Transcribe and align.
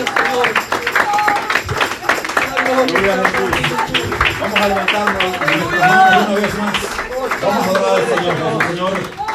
Gracias, 0.00 0.16
Señor. 0.16 0.48
Vamos 4.40 4.60
a 4.60 4.68
levantarnos 4.68 5.24
una 5.24 6.34
vez 6.34 6.54
más. 6.58 6.74
Vamos 7.42 7.66
a 7.66 7.70
adorar 7.70 8.00
Señor, 8.08 8.34
Señor. 8.70 8.92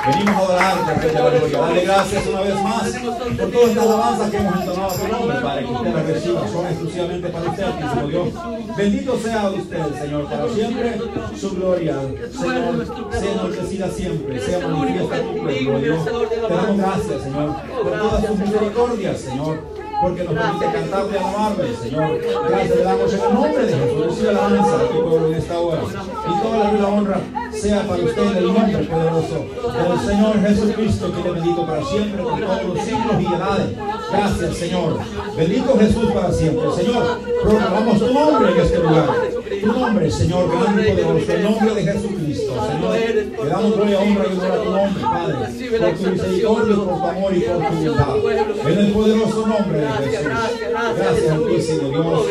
Venimos 0.08 0.36
a 0.36 0.70
adorarte, 0.70 1.10
Gloria. 1.10 1.60
Dale 1.60 1.84
gracias 1.84 2.28
una 2.28 2.42
vez 2.42 2.56
más 2.64 2.84
por 2.84 3.52
todas 3.52 3.70
estas 3.70 3.84
alabanzas 3.86 4.30
que 4.32 4.38
hemos 4.38 4.60
entonado 4.60 4.92
a 4.92 5.08
nombre, 5.08 5.38
Padre, 5.42 5.66
que 5.66 5.72
usted 5.72 5.94
las 5.94 6.06
reciba. 6.06 6.48
Son 6.48 6.66
exclusivamente 6.66 7.30
para 7.30 7.50
usted, 7.50 7.64
Altísimo 7.64 8.08
Dios. 8.08 8.78
Bendito 8.78 9.20
sea 9.20 9.50
usted, 9.50 10.02
Señor, 10.02 10.26
para 10.26 10.50
siempre. 10.50 11.00
Su 11.40 11.56
gloria, 11.56 11.96
Señor, 12.32 13.12
sea 13.12 13.32
enaltecida 13.32 13.90
siempre, 13.90 14.40
sea 14.40 14.68
manifiesta 14.68 15.22
tu 15.22 15.48
Dios. 15.80 16.06
Te 16.06 16.54
damos 16.54 16.78
gracias, 16.78 17.24
Señor, 17.24 17.56
por 17.84 17.92
todas 17.92 18.26
tus 18.26 18.40
misericordias, 18.40 19.22
Señor 19.22 19.85
porque 20.02 20.24
nos 20.24 20.34
permite 20.34 20.66
cantar 20.66 21.06
y 21.12 21.18
alabarle, 21.18 21.76
Señor. 21.76 22.22
Gracias 22.50 22.78
le 22.78 22.84
damos 22.84 23.14
en 23.14 23.22
el 23.22 23.34
nombre 23.34 23.66
de 23.66 23.74
Jesús. 23.74 24.06
Recibe 24.06 24.30
alabanza 24.30 24.76
aquí, 24.76 24.94
pueblo, 24.94 25.28
en 25.28 25.34
esta 25.34 25.60
hora. 25.60 25.82
Y 25.82 26.42
toda 26.42 26.58
la 26.58 26.72
vida 26.72 26.88
honra 26.88 27.20
sea 27.52 27.88
para 27.88 28.04
usted 28.04 28.22
en 28.22 28.38
el 28.38 28.54
nombre 28.54 28.78
poderoso 28.84 29.46
del 29.66 30.00
Señor 30.00 30.42
Jesucristo, 30.42 31.14
que 31.14 31.24
le 31.24 31.32
bendito 31.32 31.66
para 31.66 31.84
siempre, 31.84 32.24
por 32.24 32.40
todos 32.40 32.64
los 32.64 32.80
siglos 32.80 33.22
y 33.22 33.26
edades. 33.26 33.68
Gracias, 34.12 34.58
Señor. 34.58 35.00
Bendito 35.38 35.78
Jesús 35.80 36.12
para 36.12 36.32
siempre. 36.32 36.72
Señor, 36.76 37.20
proclamamos 37.42 38.00
tu 38.00 38.14
nombre 38.14 38.52
en 38.52 38.60
este 38.60 38.80
lugar. 38.80 39.35
Tu 39.48 39.68
nombre, 39.68 40.10
Señor, 40.10 40.50
grande 40.52 40.90
y 40.90 40.96
poderoso. 40.96 41.32
El 41.32 41.44
nombre 41.44 41.76
de 41.76 41.84
Jesucristo, 41.84 42.54
Señor. 42.68 42.96
Te 42.96 43.48
damos 43.48 43.76
gloria, 43.76 44.00
honra 44.00 44.26
y 44.26 44.36
gloria 44.36 44.54
a 44.54 44.64
tu 44.64 44.72
nombre, 44.72 45.04
Padre. 45.04 45.36
Por 45.36 45.94
tu 45.94 46.10
misericordia, 46.10 46.76
por 46.76 46.86
tu 46.86 47.06
amor 47.06 47.36
y 47.36 47.40
por 47.42 47.58
tu 47.58 47.64
bondad. 47.64 48.72
En 48.72 48.80
el 48.80 48.92
poderoso 48.92 49.48
nombre 49.48 49.80
de 49.80 49.88
Jesús. 49.88 50.28
Gracias, 50.70 51.32
Altísimo 51.32 51.90
Dios. 51.90 52.26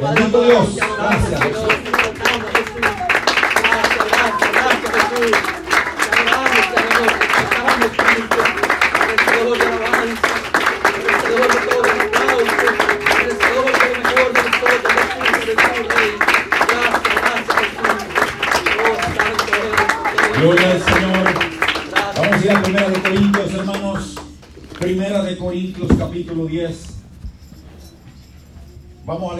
Bendito 0.00 0.44
Dios. 0.44 0.76
Gracias. 0.76 1.50
Gloria 1.50 1.79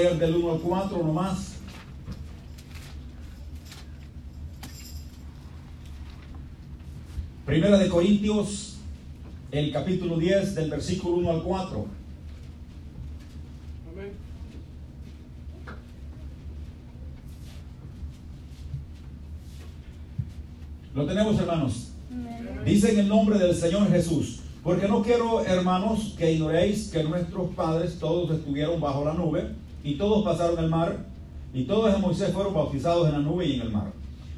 leer 0.01 0.19
del 0.19 0.37
1 0.37 0.53
al 0.53 0.59
4 0.61 0.99
nomás. 0.99 1.57
Primera 7.45 7.79
de 7.79 7.89
Corintios, 7.89 8.79
el 9.51 9.73
capítulo 9.73 10.19
10, 10.19 10.55
del 10.55 10.71
versículo 10.71 11.17
1 11.17 11.31
al 11.31 11.43
4. 11.43 11.87
Lo 20.95 21.07
tenemos, 21.07 21.39
hermanos. 21.39 21.93
Dice 22.65 22.93
en 22.93 23.01
el 23.01 23.09
nombre 23.09 23.39
del 23.39 23.55
Señor 23.55 23.89
Jesús. 23.91 24.41
Porque 24.63 24.87
no 24.87 25.03
quiero, 25.03 25.45
hermanos, 25.45 26.15
que 26.19 26.33
ignoréis 26.33 26.91
que 26.91 27.03
nuestros 27.03 27.55
padres 27.55 27.99
todos 27.99 28.31
estuvieron 28.31 28.81
bajo 28.81 29.05
la 29.05 29.15
nube 29.15 29.60
y 29.83 29.95
todos 29.95 30.25
pasaron 30.25 30.59
el 30.59 30.71
mar 30.71 31.07
y 31.53 31.65
todos 31.65 31.95
en 31.95 32.01
Moisés 32.01 32.33
fueron 32.33 32.55
bautizados 32.55 33.09
en 33.09 33.13
la 33.13 33.19
nube 33.19 33.47
y 33.47 33.55
en 33.57 33.63
el 33.63 33.71
mar. 33.71 33.93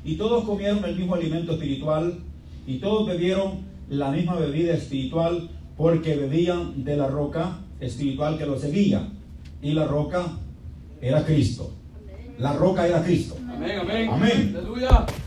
Y 0.04 0.16
todos 0.16 0.44
comieron 0.44 0.84
el 0.84 0.96
mismo 0.96 1.14
alimento 1.14 1.52
espiritual 1.52 2.18
y 2.66 2.78
todos 2.78 3.06
bebieron 3.06 3.60
la 3.88 4.10
misma 4.10 4.36
bebida 4.36 4.74
espiritual 4.74 5.50
porque 5.76 6.16
bebían 6.16 6.84
de 6.84 6.96
la 6.96 7.08
roca 7.08 7.58
espiritual 7.80 8.38
que 8.38 8.46
los 8.46 8.60
seguía. 8.60 9.08
Y 9.60 9.72
la 9.72 9.86
roca 9.86 10.24
era 11.00 11.24
Cristo. 11.24 11.72
La 12.38 12.54
roca 12.54 12.86
era 12.86 13.02
Cristo. 13.02 13.36
Amén, 13.48 13.78
amén. 13.80 14.08
Amén. 14.10 14.56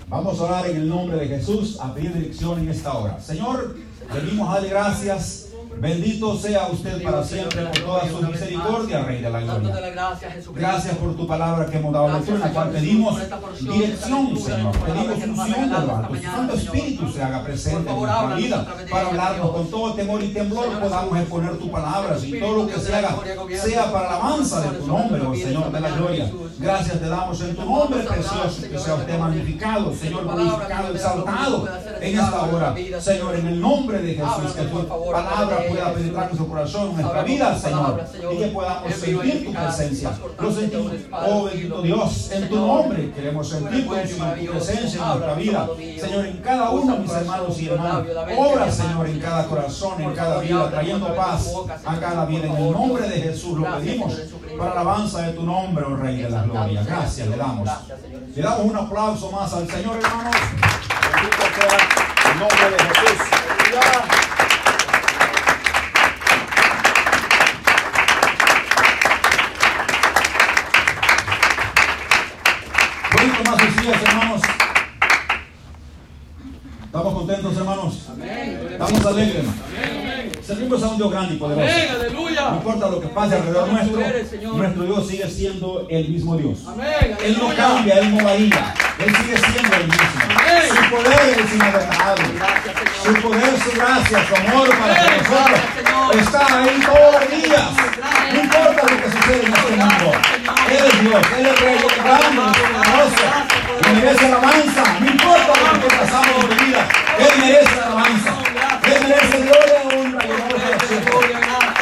Vamos 0.10 0.40
a 0.40 0.44
orar 0.44 0.70
en 0.70 0.78
el 0.78 0.90
nombre 0.90 1.18
de 1.18 1.28
Jesús, 1.28 1.80
a 1.80 1.94
pedir 1.94 2.14
dirección 2.14 2.60
en 2.60 2.70
esta 2.70 2.98
hora. 2.98 3.20
Señor, 3.20 3.76
venimos 4.14 4.50
a 4.50 4.54
darle 4.56 4.70
gracias. 4.70 5.45
Bendito 5.80 6.38
sea 6.38 6.68
usted 6.68 7.04
para 7.04 7.24
siempre 7.24 7.66
por 7.66 7.80
toda 7.80 8.10
su 8.10 8.22
misericordia, 8.22 9.04
Rey 9.04 9.22
de 9.22 9.30
la 9.30 9.42
Gloria. 9.42 9.76
Gracias 10.54 10.98
por 10.98 11.16
tu 11.16 11.28
palabra 11.28 11.66
que 11.66 11.78
hemos 11.78 11.94
dado 11.94 12.18
en 12.18 12.40
la 12.40 12.52
cual 12.52 12.70
pedimos 12.70 13.20
dirección, 13.60 14.38
Señor. 14.38 14.72
Pedimos 14.80 15.40
unción 15.40 15.70
de 15.70 15.86
lo 15.86 15.96
alto. 15.98 16.16
Santo 16.22 16.54
Espíritu 16.56 17.12
se 17.12 17.24
haga 17.24 17.44
presente 17.44 17.90
en 17.90 18.00
nuestra 18.00 18.36
vida 18.36 18.68
para 18.90 19.08
hablarnos 19.08 19.52
con 19.52 19.70
todo 19.70 19.94
temor 19.94 20.24
y 20.24 20.28
temblor. 20.30 20.80
Podamos 20.80 21.20
exponer 21.20 21.58
tu 21.58 21.72
palabra 21.72 22.18
y 22.24 22.40
todo 22.40 22.64
lo 22.64 22.68
que 22.68 22.80
se 22.80 22.96
haga 22.96 23.16
sea 23.64 23.92
para 23.92 24.10
la 24.10 24.16
alabanza 24.16 24.62
de 24.62 24.78
tu 24.78 24.88
nombre, 24.88 25.22
oh 25.22 25.36
Señor 25.36 25.72
de 25.72 25.80
la 25.80 25.90
gloria. 25.90 26.32
Gracias 26.58 27.00
te 27.00 27.08
damos 27.08 27.42
en 27.42 27.56
tu 27.56 27.66
nombre 27.66 28.04
precioso. 28.04 28.62
Que 28.62 28.80
sea 28.80 28.96
usted 28.96 29.20
magnificado, 29.20 29.94
Señor, 29.94 30.24
glorificado, 30.24 30.94
exaltado 30.94 31.68
en 32.00 32.20
esta 32.20 32.44
hora. 32.44 32.76
Señor, 33.00 33.36
en 33.36 33.48
el 33.48 33.62
nombre 33.62 34.02
de 34.02 34.14
Jesús, 34.16 34.54
que 34.56 34.64
tu 34.64 34.88
palabra 35.12 35.65
pueda 35.70 35.94
penetrar 35.94 36.26
nuestro 36.26 36.48
corazón, 36.48 36.96
nuestra 36.96 37.24
vida, 37.24 37.58
Señor, 37.58 38.04
y 38.32 38.38
que 38.38 38.48
podamos 38.48 38.94
sentir 38.94 39.46
tu 39.46 39.54
presencia. 39.54 40.12
Lo 40.40 40.52
sentimos, 40.52 40.92
oh 41.12 41.44
bendito 41.46 41.82
Dios, 41.82 42.32
en 42.32 42.50
tu 42.50 42.56
nombre 42.56 43.12
queremos 43.12 43.50
sentir 43.50 43.86
tu 43.86 43.94
presencia 44.52 45.02
en 45.02 45.08
nuestra 45.08 45.34
vida. 45.36 45.68
Señor, 46.00 46.26
en 46.26 46.38
cada 46.38 46.70
uno, 46.72 46.98
mis 46.98 47.12
hermanos 47.12 47.62
y 47.62 47.68
hermanas, 47.68 48.04
obra, 48.38 48.72
Señor, 48.72 49.08
en 49.08 49.20
cada 49.20 49.46
corazón, 49.48 50.02
en 50.02 50.14
cada 50.14 50.40
vida, 50.40 50.70
trayendo 50.70 51.16
paz 51.16 51.54
a 51.86 52.00
cada 52.00 52.26
vida. 52.26 52.46
En 52.46 52.56
el 52.56 52.72
nombre 52.72 53.08
de 53.08 53.22
Jesús 53.22 53.58
lo 53.58 53.78
pedimos 53.78 54.14
para 54.58 54.76
la 54.76 54.82
alabanza 54.82 55.22
de 55.22 55.34
tu 55.34 55.44
nombre, 55.44 55.86
oh 55.86 55.96
Rey 55.96 56.18
de 56.18 56.30
la 56.30 56.44
Gloria. 56.44 56.84
Gracias 56.84 57.28
le 57.28 57.38
damos. 57.38 57.70
Le 58.36 58.42
damos 58.42 58.66
un 58.66 58.76
aplauso 58.76 59.32
más 59.32 59.54
al 59.54 59.68
Señor, 59.68 59.98
hermanos. 59.98 60.36
El 62.32 62.40
nombre 62.40 62.70
de 62.70 62.84
Jesús. 62.84 64.25
Más 73.46 73.58
días, 73.82 73.98
hermanos. 74.04 74.42
¿Estamos 76.86 77.14
contentos, 77.14 77.58
hermanos? 77.58 78.10
Estamos 78.72 79.06
alegres, 79.06 79.36
hermanos. 79.36 80.46
Servimos 80.46 80.84
a 80.84 80.88
un 80.90 80.98
Dios 80.98 81.12
grande 81.12 81.34
y 81.34 81.38
poderoso. 81.38 81.64
Amén, 81.74 81.88
No 81.92 82.00
aleluya. 82.00 82.50
importa 82.54 82.88
lo 82.90 83.02
que 83.02 83.08
pase 83.08 83.36
alrededor 83.36 83.68
nuestro, 83.68 84.00
nuestro 84.58 84.84
Dios 84.84 85.08
sigue 85.08 85.30
siendo 85.30 85.88
el 85.90 86.10
mismo 86.10 86.38
Dios. 86.38 86.60
Amén, 86.68 87.18
Él 87.24 87.38
no 87.42 87.56
cambia, 87.56 87.96
Él 88.00 88.16
no 88.16 88.24
varía. 88.24 88.74
Él 89.00 89.16
sigue 89.16 89.38
siendo 89.38 89.76
el 89.76 89.84
mismo. 89.88 90.06
Amén. 90.30 90.70
Su 90.70 90.96
poder 90.96 91.40
es 91.40 91.54
inagotable. 91.56 92.26
Su 93.04 93.14
poder, 93.22 93.60
su 93.60 93.72
gracia, 93.78 94.28
su 94.28 94.36
amor 94.36 94.70
para 94.70 94.96
con 94.96 95.06
Amén. 95.06 95.24
nosotros 95.24 95.60
está 96.22 96.58
ahí 96.64 96.80
todos 96.86 97.14
los 97.22 97.30
días. 97.44 97.70
No 98.34 98.40
importa 98.42 98.82
lo 98.84 98.98
que 99.02 99.12
sucede 99.12 99.46
en 99.48 99.54
este 99.54 99.72
mundo. 99.76 100.12
Él 100.70 100.84
es 100.86 101.02
Dios, 101.02 101.22
Él 101.38 101.46
es 101.46 101.60
Rey, 101.60 101.78
poderoso. 101.78 102.66
Y 103.82 103.96
merece 103.96 104.26
alabanza. 104.26 104.84
No 105.00 105.12
importa 105.12 105.54
lo 105.74 105.80
que 105.82 105.96
pasamos 105.96 106.50
tu 106.50 106.66
vida. 106.66 106.88
Él 107.20 107.40
merece 107.40 107.80
alabanza. 107.80 108.34
Él 108.84 109.02
merece 109.08 109.38
gloria, 109.42 109.82
honra 109.84 110.26
y 110.26 110.32
honor. 110.32 110.46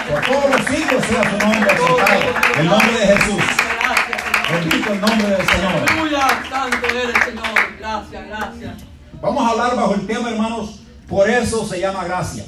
Por 0.09 0.21
todos 0.21 0.49
los 0.51 0.65
siglos 0.67 1.05
sea 1.05 1.23
su 1.23 1.37
nombre 1.37 1.71
exaltado. 1.71 2.21
El 2.59 2.65
nombre 2.65 2.99
de 2.99 3.07
Jesús. 3.07 3.43
Bendito 4.51 4.93
el 4.93 5.01
nombre 5.01 5.27
del 5.27 5.47
Señor. 5.47 5.73
Aleluya. 5.89 6.43
Santo 6.49 6.87
eres, 6.87 7.23
Señor. 7.23 7.43
Gracias, 7.79 8.27
gracias. 8.27 8.73
Vamos 9.21 9.45
a 9.45 9.49
hablar 9.51 9.75
bajo 9.75 9.95
el 9.95 10.05
tema, 10.05 10.29
hermanos. 10.29 10.81
Por 11.07 11.29
eso 11.29 11.65
se 11.65 11.79
llama 11.79 12.03
gracia. 12.03 12.45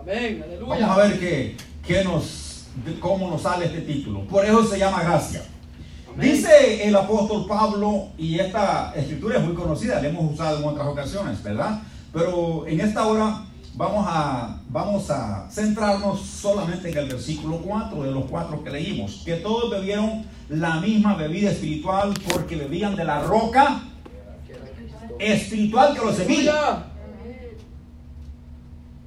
Amén, 0.00 0.42
aleluya. 0.44 0.86
Vamos 0.86 0.98
a 0.98 1.02
ver 1.02 1.20
qué, 1.20 1.56
qué 1.86 2.04
nos, 2.04 2.68
de 2.84 2.98
cómo 2.98 3.28
nos 3.28 3.42
sale 3.42 3.66
este 3.66 3.82
título. 3.82 4.26
Por 4.26 4.44
eso 4.44 4.64
se 4.66 4.78
llama 4.78 5.02
gracia. 5.02 5.42
Dice 6.20 6.88
el 6.88 6.96
apóstol 6.96 7.46
Pablo, 7.46 8.08
y 8.18 8.40
esta 8.40 8.92
escritura 8.96 9.38
es 9.38 9.44
muy 9.44 9.54
conocida, 9.54 10.02
la 10.02 10.08
hemos 10.08 10.32
usado 10.32 10.58
en 10.58 10.64
otras 10.64 10.88
ocasiones, 10.88 11.40
¿verdad? 11.44 11.80
Pero 12.12 12.66
en 12.66 12.80
esta 12.80 13.06
hora 13.06 13.44
vamos 13.76 14.04
a, 14.08 14.60
vamos 14.68 15.08
a 15.10 15.48
centrarnos 15.48 16.20
solamente 16.20 16.90
en 16.90 16.98
el 16.98 17.08
versículo 17.08 17.58
4 17.58 18.02
de 18.02 18.10
los 18.10 18.24
cuatro 18.24 18.64
que 18.64 18.70
leímos, 18.70 19.22
que 19.24 19.36
todos 19.36 19.70
bebieron 19.70 20.24
la 20.48 20.80
misma 20.80 21.14
bebida 21.14 21.52
espiritual 21.52 22.12
porque 22.32 22.56
bebían 22.56 22.96
de 22.96 23.04
la 23.04 23.22
roca 23.22 23.82
espiritual 25.20 25.94
que 25.94 26.04
los 26.04 26.16
seguía. 26.16 26.84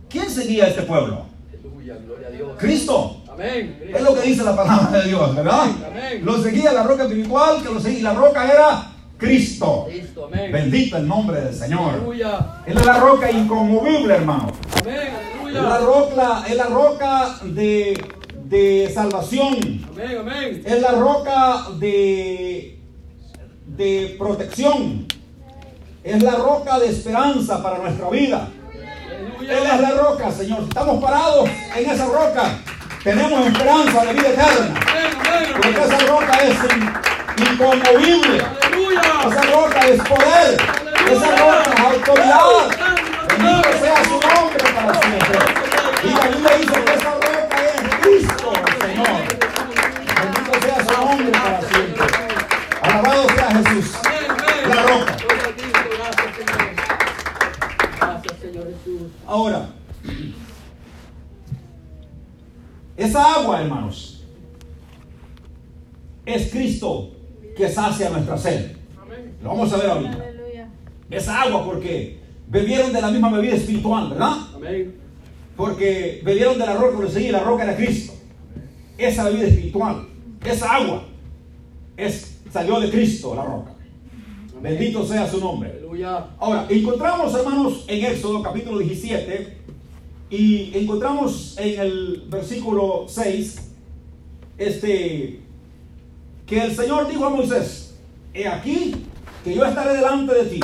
¿Quién 0.10 0.30
seguía 0.30 0.64
a 0.64 0.68
este 0.68 0.84
pueblo? 0.84 1.26
Cristo. 2.58 3.21
Amén. 3.42 3.92
Es 3.92 4.02
lo 4.02 4.14
que 4.14 4.22
dice 4.22 4.44
la 4.44 4.56
palabra 4.56 5.00
de 5.00 5.08
Dios, 5.10 5.36
¿verdad? 5.36 5.64
Amén. 5.88 6.22
Lo 6.24 6.42
seguía 6.44 6.72
la 6.74 6.84
roca 6.84 7.04
espiritual, 7.04 7.64
que 7.64 7.74
lo 7.74 7.80
seguía. 7.80 8.04
La 8.04 8.14
roca 8.14 8.46
era 8.46 8.92
Cristo. 9.18 9.88
Cristo, 9.90 10.26
amén. 10.32 10.52
Bendito 10.52 10.98
el 10.98 11.08
nombre 11.08 11.42
del 11.42 11.56
Señor. 11.56 11.96
Aleluya. 11.96 12.62
Él 12.68 12.78
es 12.78 12.86
la 12.86 13.00
roca 13.00 13.32
inconmovible, 13.32 14.14
hermano. 14.14 14.52
Amén. 14.80 15.54
La 15.54 15.80
roca, 15.80 16.44
es 16.48 16.56
la 16.56 16.66
roca 16.66 17.36
de, 17.44 18.00
de 18.46 18.92
salvación. 18.94 19.88
Amén. 19.92 20.18
Amén. 20.20 20.64
Es 20.64 20.80
la 20.80 20.92
roca 20.92 21.64
de, 21.80 22.80
de 23.66 24.16
protección. 24.20 25.08
Es 26.04 26.22
la 26.22 26.36
roca 26.36 26.78
de 26.80 26.90
esperanza 26.90 27.62
para 27.64 27.80
nuestra 27.80 28.08
vida. 28.10 28.50
Él 29.42 29.50
es 29.50 29.82
la 29.82 29.92
roca, 29.92 30.32
Señor. 30.32 30.62
Estamos 30.62 31.04
parados 31.04 31.50
en 31.76 31.90
esa 31.90 32.06
roca. 32.06 32.60
Tenemos 33.04 33.48
esperanza 33.48 34.06
de 34.06 34.14
vida 34.14 34.30
eterna. 34.30 34.80
Porque 35.54 35.82
esa 35.82 35.98
roca 36.08 36.34
es 36.44 36.58
in- 36.74 37.52
inconmovible. 37.54 38.38
Esa 38.38 39.42
roca 39.44 39.80
es 39.88 40.02
poder. 40.02 40.62
Esa 41.10 41.28
roca 41.36 41.64
es 41.74 41.80
autoridad. 41.80 42.70
Bendito 43.28 43.70
sea 43.82 44.04
su 44.04 44.12
nombre 44.12 44.64
para 44.76 45.02
siempre. 45.02 45.40
Y 46.04 46.10
la 46.14 46.28
Biblia 46.28 46.58
dice 46.58 46.84
que 46.84 46.94
esa 46.94 47.12
roca 47.12 47.58
es 47.66 47.82
Cristo, 48.02 48.54
Señor. 48.82 49.22
Bendito 50.22 50.62
sea 50.62 50.86
su 50.86 51.06
nombre 51.06 51.32
para 51.32 51.60
siempre. 51.62 52.06
Alabado 52.82 53.28
sea 53.30 53.48
Jesús. 53.50 53.96
La 54.76 54.82
roca. 54.84 55.18
Gloria 59.28 59.68
esa 62.98 63.36
agua, 63.36 63.62
hermanos, 63.62 64.24
es 66.26 66.52
Cristo 66.52 67.12
que 67.56 67.70
sacia 67.70 68.10
nuestra 68.10 68.38
sed. 68.38 68.72
Lo 69.42 69.50
vamos 69.50 69.74
a 69.74 69.78
ver 69.78 69.90
ahorita. 69.90 70.26
Esa 71.10 71.42
agua 71.42 71.66
porque 71.66 72.20
bebieron 72.48 72.94
de 72.94 73.02
la 73.02 73.12
misma 73.12 73.32
bebida 73.32 73.56
espiritual, 73.56 74.10
¿verdad? 74.10 74.38
Amén. 74.56 74.96
Porque 75.58 76.22
bebieron 76.24 76.58
de 76.58 76.66
la 76.66 76.76
roca 76.76 77.08
seguía 77.10 77.30
y 77.30 77.32
la 77.32 77.44
roca 77.44 77.64
era 77.64 77.76
Cristo. 77.76 78.14
Esa 78.98 79.26
bebida 79.26 79.48
espiritual, 79.48 80.08
esa 80.46 80.76
agua, 80.76 81.04
es, 81.98 82.42
salió 82.52 82.80
de 82.80 82.90
Cristo 82.90 83.36
la 83.36 83.44
roca. 83.44 83.72
Bendito 84.62 85.06
sea 85.06 85.28
su 85.28 85.40
nombre. 85.40 85.82
Ahora, 86.40 86.68
encontramos, 86.70 87.34
hermanos, 87.34 87.86
en 87.88 88.06
Éxodo 88.06 88.42
capítulo 88.42 88.80
17, 88.80 89.61
y 90.32 90.72
encontramos 90.74 91.56
en 91.58 91.80
el 91.80 92.24
versículo 92.30 93.06
6, 93.08 93.58
este, 94.58 95.42
que 96.46 96.64
el 96.64 96.74
Señor 96.74 97.10
dijo 97.10 97.26
a 97.26 97.30
Moisés, 97.30 97.96
he 98.34 98.48
aquí 98.48 98.96
que 99.44 99.54
yo 99.54 99.66
estaré 99.66 99.98
delante 99.98 100.34
de 100.34 100.44
ti, 100.46 100.60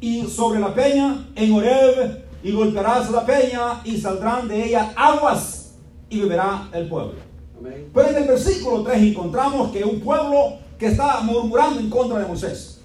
y 0.00 0.24
sobre 0.24 0.58
la 0.58 0.74
peña 0.74 1.28
en 1.36 1.52
Horeb, 1.52 2.24
y 2.42 2.50
golpearás 2.50 3.10
la 3.12 3.24
peña, 3.24 3.80
y 3.84 3.96
saldrán 3.96 4.48
de 4.48 4.66
ella 4.66 4.92
aguas, 4.96 5.76
y 6.10 6.20
beberá 6.20 6.68
el 6.72 6.88
pueblo. 6.88 7.14
Amén. 7.56 7.90
Pero 7.94 8.08
en 8.08 8.16
el 8.16 8.24
versículo 8.24 8.82
3 8.82 9.02
encontramos 9.02 9.70
que 9.70 9.84
un 9.84 10.00
pueblo 10.00 10.58
que 10.76 10.86
está 10.86 11.20
murmurando 11.20 11.78
en 11.78 11.90
contra 11.90 12.18
de 12.18 12.26
Moisés. 12.26 12.77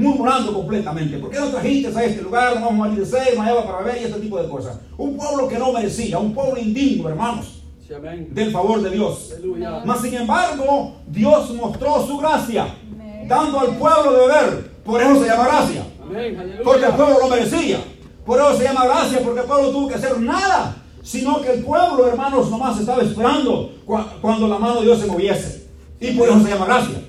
Murmurando 0.00 0.52
completamente. 0.52 1.18
¿Por 1.18 1.30
qué 1.30 1.38
no 1.38 1.48
trajiste 1.48 1.96
a 1.98 2.04
este 2.04 2.22
lugar? 2.22 2.58
No 2.60 2.66
vamos 2.66 2.88
a 2.88 2.92
ir 2.92 2.98
de 3.00 3.06
seis, 3.06 3.30
lleva 3.32 3.64
para 3.66 3.78
beber 3.78 4.02
y 4.02 4.04
este 4.06 4.20
tipo 4.20 4.40
de 4.42 4.48
cosas. 4.48 4.78
Un 4.96 5.16
pueblo 5.16 5.48
que 5.48 5.58
no 5.58 5.72
merecía, 5.72 6.18
un 6.18 6.32
pueblo 6.34 6.58
indigno, 6.60 7.08
hermanos, 7.08 7.62
Sí, 7.86 7.94
amén. 7.94 8.28
del 8.32 8.50
favor 8.52 8.80
de 8.82 8.90
Dios. 8.90 9.32
Aleluya. 9.36 9.82
Mas 9.84 10.00
sin 10.00 10.14
embargo, 10.14 10.94
Dios 11.06 11.50
mostró 11.54 12.06
su 12.06 12.18
gracia, 12.18 12.62
Amén. 12.92 13.28
dando 13.28 13.60
al 13.60 13.76
pueblo 13.76 14.12
de 14.12 14.18
beber. 14.26 14.70
Por 14.84 15.02
eso 15.02 15.20
se 15.22 15.26
llama 15.28 15.44
gracia. 15.46 15.84
Amén. 16.02 16.60
Porque 16.64 16.86
el 16.86 16.92
pueblo 16.92 17.16
lo 17.20 17.28
merecía. 17.28 17.78
Por 18.24 18.38
eso 18.38 18.56
se 18.56 18.64
llama 18.64 18.84
gracia, 18.86 19.20
porque 19.24 19.40
el 19.40 19.46
pueblo 19.46 19.70
tuvo 19.70 19.88
que 19.88 19.94
hacer 19.94 20.18
nada. 20.20 20.76
Sino 21.02 21.40
que 21.40 21.50
el 21.54 21.64
pueblo, 21.64 22.06
hermanos, 22.08 22.50
nomás 22.50 22.78
estaba 22.78 23.02
esperando 23.02 23.72
cua- 23.86 24.06
cuando 24.20 24.46
la 24.48 24.58
mano 24.58 24.76
de 24.80 24.86
Dios 24.86 25.00
se 25.00 25.06
moviese. 25.06 25.68
Y 25.98 26.12
por 26.12 26.28
eso 26.28 26.40
se 26.42 26.50
llama 26.50 26.66
gracia. 26.66 27.02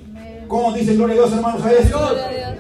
¿Cómo 0.48 0.72
dice 0.74 0.96
gloria 0.96 1.14
a 1.16 1.18
Dios, 1.20 1.34
hermanos? 1.34 1.62
A 1.64 1.72
esto? 1.72 1.98
Dios. 1.98 2.12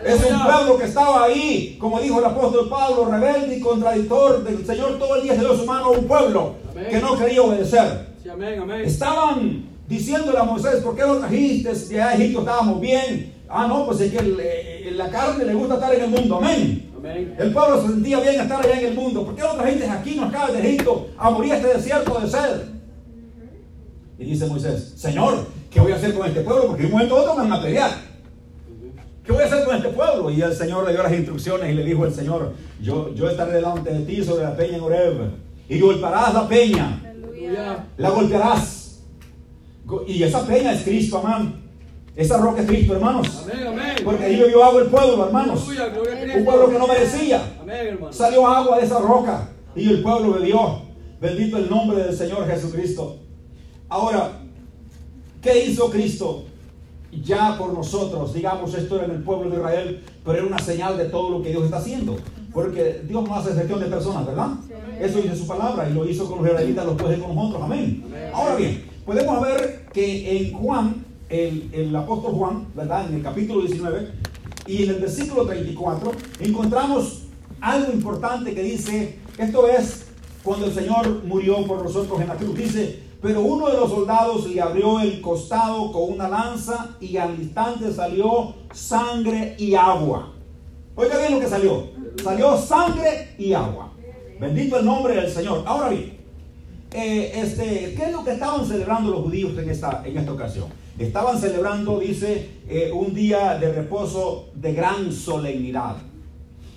Es 0.05 0.23
un 0.31 0.43
pueblo 0.43 0.77
que 0.77 0.85
estaba 0.85 1.23
ahí, 1.25 1.77
como 1.79 1.99
dijo 1.99 2.19
el 2.19 2.25
apóstol 2.25 2.69
Pablo, 2.69 3.05
rebelde 3.05 3.57
y 3.57 3.59
contradictor 3.61 4.43
del 4.43 4.65
Señor. 4.65 4.97
Todo 4.97 5.15
el 5.17 5.23
día 5.23 5.33
se 5.35 5.39
dio 5.41 5.55
su 5.55 5.65
mano 5.65 5.85
a 5.85 5.89
un 5.91 6.05
pueblo 6.05 6.55
Amén. 6.71 6.87
que 6.89 6.99
no 6.99 7.17
quería 7.17 7.41
obedecer. 7.41 8.07
Sí, 8.21 8.29
amén. 8.29 8.59
Amén. 8.59 8.81
Estaban 8.81 9.65
diciéndole 9.87 10.37
a 10.39 10.43
Moisés, 10.43 10.75
¿por 10.83 10.95
qué 10.95 11.01
no 11.03 11.17
trajiste? 11.17 11.73
De 11.73 11.99
Egipto 12.13 12.39
estábamos 12.39 12.79
bien. 12.79 13.33
Ah, 13.49 13.67
no, 13.67 13.85
pues 13.85 13.99
es 14.01 14.11
que 14.11 14.17
el- 14.19 14.97
la 14.97 15.09
carne 15.09 15.45
le 15.45 15.53
gusta 15.53 15.75
estar 15.75 15.93
en 15.93 16.01
el 16.03 16.09
mundo. 16.09 16.37
Amén. 16.37 16.87
El 17.39 17.51
pueblo 17.51 17.81
se 17.81 17.87
sentía 17.87 18.19
bien 18.19 18.39
estar 18.41 18.63
allá 18.63 18.79
en 18.79 18.85
el 18.87 18.93
mundo. 18.93 19.25
¿Por 19.25 19.35
qué 19.35 19.41
no 19.41 19.53
trajiste 19.55 19.89
aquí, 19.89 20.15
nos 20.15 20.29
acabas 20.29 20.53
de 20.53 20.59
Egipto, 20.67 21.07
a 21.17 21.29
morir 21.31 21.53
este 21.53 21.67
desierto 21.73 22.19
de 22.19 22.29
sed? 22.29 22.61
Y 24.19 24.25
dice 24.25 24.45
Moisés, 24.45 24.93
Señor, 24.97 25.47
¿qué 25.71 25.79
voy 25.79 25.91
a 25.91 25.95
hacer 25.95 26.13
con 26.13 26.27
este 26.27 26.41
pueblo? 26.41 26.67
Porque 26.67 26.83
de 26.83 26.87
un 26.87 26.93
momento 26.93 27.17
a 27.17 27.21
otro 27.21 27.35
me 27.35 27.49
van 27.49 27.53
a 27.53 27.61
pelear. 27.63 27.91
¿Qué 29.25 29.31
voy 29.31 29.43
a 29.43 29.45
hacer 29.45 29.63
con 29.65 29.75
este 29.75 29.89
pueblo? 29.89 30.29
Y 30.31 30.41
el 30.41 30.53
Señor 30.55 30.85
le 30.85 30.93
dio 30.93 31.03
las 31.03 31.13
instrucciones 31.13 31.69
y 31.71 31.73
le 31.75 31.83
dijo 31.83 32.05
el 32.05 32.13
Señor, 32.13 32.53
yo, 32.81 33.13
yo 33.13 33.29
estaré 33.29 33.53
delante 33.53 33.93
de 33.93 33.99
ti 34.05 34.23
sobre 34.23 34.43
la 34.43 34.55
peña 34.55 34.77
en 34.77 34.81
Horeb. 34.83 35.15
Y 35.69 35.79
golpearás 35.79 36.33
la 36.33 36.47
peña, 36.47 37.01
Aleluya. 37.05 37.85
la 37.97 38.09
golpearás. 38.09 39.01
Go- 39.85 40.03
Y 40.07 40.21
esa 40.23 40.45
peña 40.45 40.73
es 40.73 40.83
Cristo, 40.83 41.19
hermano. 41.19 41.53
Esa 42.15 42.37
roca 42.37 42.61
es 42.61 42.67
Cristo, 42.67 42.93
hermanos. 42.93 43.43
Amén. 43.43 43.67
Amén. 43.67 43.95
Porque 44.03 44.25
ahí 44.25 44.35
bebió 44.37 44.63
agua 44.65 44.81
el 44.81 44.87
pueblo, 44.89 45.25
hermanos. 45.25 45.61
Aleluya. 45.69 45.87
Gloria. 45.89 46.37
Un 46.37 46.45
pueblo 46.45 46.69
que 46.69 46.79
no 46.79 46.87
merecía. 46.87 47.41
Amén, 47.61 47.87
hermano. 47.87 48.11
Salió 48.11 48.45
agua 48.47 48.79
de 48.79 48.85
esa 48.85 48.99
roca 48.99 49.49
y 49.75 49.89
el 49.89 50.01
pueblo 50.01 50.33
bebió. 50.33 50.81
Bendito 51.21 51.57
el 51.57 51.69
nombre 51.69 52.03
del 52.03 52.17
Señor 52.17 52.45
Jesucristo. 52.47 53.17
Ahora, 53.87 54.31
¿qué 55.41 55.65
hizo 55.65 55.89
Cristo? 55.89 56.45
Ya 57.11 57.57
por 57.57 57.73
nosotros, 57.73 58.33
digamos, 58.33 58.73
esto 58.73 58.95
era 58.95 59.05
en 59.05 59.11
el 59.11 59.23
pueblo 59.23 59.49
de 59.49 59.57
Israel, 59.57 60.03
pero 60.23 60.37
era 60.37 60.47
una 60.47 60.59
señal 60.59 60.97
de 60.97 61.05
todo 61.05 61.29
lo 61.29 61.43
que 61.43 61.49
Dios 61.49 61.65
está 61.65 61.77
haciendo. 61.77 62.17
Porque 62.53 63.01
Dios 63.07 63.27
no 63.27 63.35
hace 63.35 63.49
excepción 63.49 63.79
de 63.79 63.85
personas, 63.87 64.25
¿verdad? 64.25 64.51
Eso 64.99 65.21
dice 65.21 65.35
su 65.35 65.47
palabra 65.47 65.89
y 65.89 65.93
lo 65.93 66.07
hizo 66.07 66.29
con 66.29 66.39
los 66.39 66.47
israelitas, 66.47 66.85
lo 66.85 66.97
puede 66.97 67.19
con 67.19 67.35
nosotros. 67.35 67.63
Amén. 67.63 68.03
Ahora 68.33 68.55
bien, 68.55 68.85
podemos 69.05 69.41
ver 69.41 69.87
que 69.93 70.37
en 70.37 70.53
Juan, 70.53 71.05
el, 71.29 71.69
el 71.73 71.95
apóstol 71.95 72.33
Juan, 72.33 72.67
¿verdad? 72.75 73.07
En 73.09 73.15
el 73.15 73.23
capítulo 73.23 73.61
19 73.61 74.09
y 74.67 74.83
en 74.83 74.89
el 74.91 75.01
versículo 75.01 75.45
34, 75.45 76.11
encontramos 76.39 77.23
algo 77.59 77.93
importante 77.93 78.53
que 78.53 78.63
dice, 78.63 79.19
esto 79.37 79.67
es 79.67 80.05
cuando 80.43 80.65
el 80.65 80.73
Señor 80.73 81.23
murió 81.23 81.65
por 81.65 81.83
nosotros 81.83 82.19
en 82.21 82.27
la 82.27 82.35
cruz. 82.35 82.55
Dice, 82.55 82.99
pero 83.21 83.41
uno 83.41 83.69
de 83.69 83.77
los 83.77 83.89
soldados 83.89 84.49
le 84.49 84.59
abrió 84.59 84.99
el 84.99 85.21
costado 85.21 85.91
con 85.91 86.13
una 86.13 86.27
lanza 86.27 86.95
y 86.99 87.17
al 87.17 87.39
instante 87.39 87.93
salió 87.93 88.55
sangre 88.73 89.55
y 89.59 89.75
agua. 89.75 90.33
Oiga 90.95 91.19
bien 91.19 91.33
lo 91.33 91.39
que 91.39 91.47
salió. 91.47 91.89
Salió 92.21 92.57
sangre 92.57 93.35
y 93.37 93.53
agua. 93.53 93.93
Bendito 94.39 94.79
el 94.79 94.85
nombre 94.85 95.15
del 95.15 95.29
Señor. 95.29 95.63
Ahora 95.67 95.89
bien, 95.89 96.17
eh, 96.93 97.31
este, 97.35 97.93
¿qué 97.95 98.05
es 98.05 98.11
lo 98.11 98.23
que 98.23 98.31
estaban 98.31 98.65
celebrando 98.65 99.11
los 99.11 99.21
judíos 99.21 99.55
en 99.57 99.69
esta, 99.69 100.01
en 100.03 100.17
esta 100.17 100.33
ocasión? 100.33 100.65
Estaban 100.97 101.39
celebrando, 101.39 101.99
dice, 101.99 102.49
eh, 102.67 102.91
un 102.91 103.13
día 103.13 103.57
de 103.59 103.71
reposo 103.71 104.49
de 104.55 104.73
gran 104.73 105.13
solemnidad. 105.13 105.95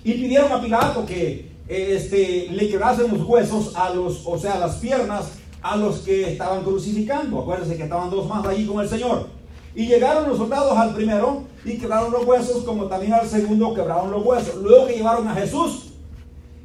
Y 0.03 0.13
pidieron 0.13 0.51
a 0.51 0.61
Pilato 0.61 1.05
que 1.05 1.49
eh, 1.67 1.95
este, 1.95 2.47
le 2.51 2.69
quebrasen 2.69 3.11
los 3.11 3.27
huesos 3.27 3.75
a 3.75 3.89
los, 3.89 4.21
o 4.25 4.37
sea, 4.37 4.59
las 4.59 4.75
piernas 4.75 5.39
a 5.65 5.75
los 5.75 6.01
que 6.01 6.31
estaban 6.31 6.63
crucificando. 6.63 7.39
Acuérdense 7.39 7.75
que 7.75 7.83
estaban 7.83 8.11
dos 8.11 8.29
más 8.29 8.45
allí 8.45 8.67
con 8.67 8.81
el 8.81 8.87
Señor. 8.87 9.29
Y 9.73 9.87
llegaron 9.87 10.29
los 10.29 10.37
soldados 10.37 10.77
al 10.77 10.93
primero 10.93 11.41
y 11.65 11.79
quebraron 11.79 12.11
los 12.11 12.23
huesos, 12.23 12.63
como 12.63 12.85
también 12.85 13.13
al 13.13 13.27
segundo 13.27 13.73
quebraron 13.73 14.11
los 14.11 14.23
huesos. 14.23 14.57
Luego 14.61 14.85
que 14.85 14.97
llevaron 14.97 15.27
a 15.27 15.33
Jesús 15.33 15.93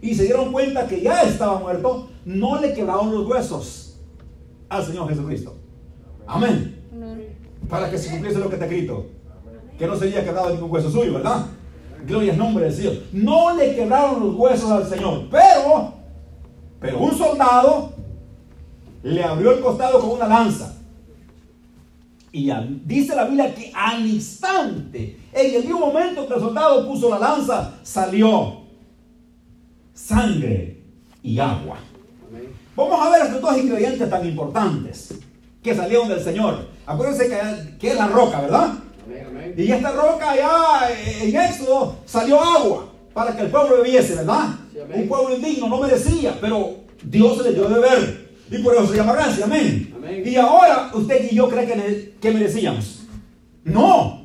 y 0.03 0.15
se 0.15 0.25
dieron 0.25 0.53
cuenta 0.53 0.87
que 0.87 1.01
ya 1.01 1.23
estaba 1.23 1.59
muerto, 1.59 2.11
no 2.27 2.61
le 2.61 2.75
quebraron 2.75 3.11
los 3.11 3.27
huesos 3.27 3.97
al 4.69 4.85
Señor 4.85 5.09
Jesucristo. 5.09 5.57
Amén. 6.27 6.85
Para 7.71 7.91
que 7.91 7.97
se 7.97 8.11
cumpliese 8.11 8.39
lo 8.39 8.49
que 8.49 8.57
está 8.57 8.67
escrito. 8.67 9.07
Que 9.79 9.87
no 9.87 9.97
se 9.97 10.09
había 10.09 10.23
quebrado 10.23 10.51
ningún 10.51 10.71
hueso 10.71 10.91
suyo, 10.91 11.15
¿verdad? 11.15 11.47
Gloria 12.07 12.33
al 12.33 12.39
nombre 12.39 12.65
del 12.67 12.75
Señor. 12.75 12.99
No 13.15 13.57
le 13.57 13.75
quebraron 13.75 14.21
los 14.21 14.35
huesos 14.37 14.71
al 14.71 14.87
Señor, 14.87 15.27
pero, 15.31 15.95
pero 16.79 16.99
un 16.99 17.17
soldado 17.17 18.00
le 19.03 19.23
abrió 19.23 19.53
el 19.53 19.61
costado 19.61 20.01
con 20.01 20.11
una 20.11 20.27
lanza. 20.27 20.77
Y 22.33 22.51
dice 22.85 23.17
la 23.17 23.25
Biblia 23.25 23.55
que 23.55 23.73
al 23.75 24.07
instante, 24.07 25.19
en 25.33 25.55
el 25.55 25.65
mismo 25.65 25.81
momento 25.81 26.29
que 26.29 26.35
el 26.35 26.41
soldado 26.41 26.87
puso 26.87 27.11
la 27.11 27.19
lanza, 27.19 27.75
salió 27.83 28.61
sangre 29.93 30.83
y 31.23 31.39
agua. 31.41 31.79
Amén. 32.29 32.53
Vamos 32.77 33.01
a 33.01 33.11
ver 33.11 33.27
estos 33.27 33.41
dos 33.41 33.59
ingredientes 33.59 34.09
tan 34.09 34.25
importantes 34.27 35.15
que 35.61 35.75
salieron 35.75 36.09
del 36.09 36.23
Señor. 36.23 36.69
Acuérdense 36.87 37.29
que, 37.29 37.79
que 37.79 37.89
es 37.91 37.97
la 37.97 38.07
roca, 38.07 38.41
¿verdad? 38.41 38.75
Y 39.57 39.73
esta 39.73 39.91
roca 39.91 40.31
allá 40.31 40.91
en 41.21 41.37
Éxodo 41.37 41.97
salió 42.07 42.41
agua 42.41 42.87
para 43.13 43.37
que 43.37 43.43
el 43.43 43.51
pueblo 43.51 43.83
bebiese, 43.83 44.15
¿verdad? 44.15 44.51
Un 44.95 45.09
pueblo 45.09 45.35
indigno, 45.35 45.69
no 45.69 45.79
merecía, 45.79 46.39
pero 46.41 46.77
Dios 47.03 47.39
se 47.39 47.43
le 47.45 47.53
dio 47.55 47.69
de 47.69 47.75
beber. 47.75 48.30
Y 48.51 48.59
por 48.59 48.75
eso 48.75 48.89
se 48.89 48.97
llama 48.97 49.13
gracia, 49.15 49.45
amén. 49.45 49.95
Y 50.25 50.37
ahora 50.37 50.91
usted 50.93 51.31
y 51.31 51.37
yo 51.37 51.49
creen 51.49 51.69
que, 51.69 52.15
que 52.21 52.31
merecíamos. 52.33 53.03
No, 53.65 54.23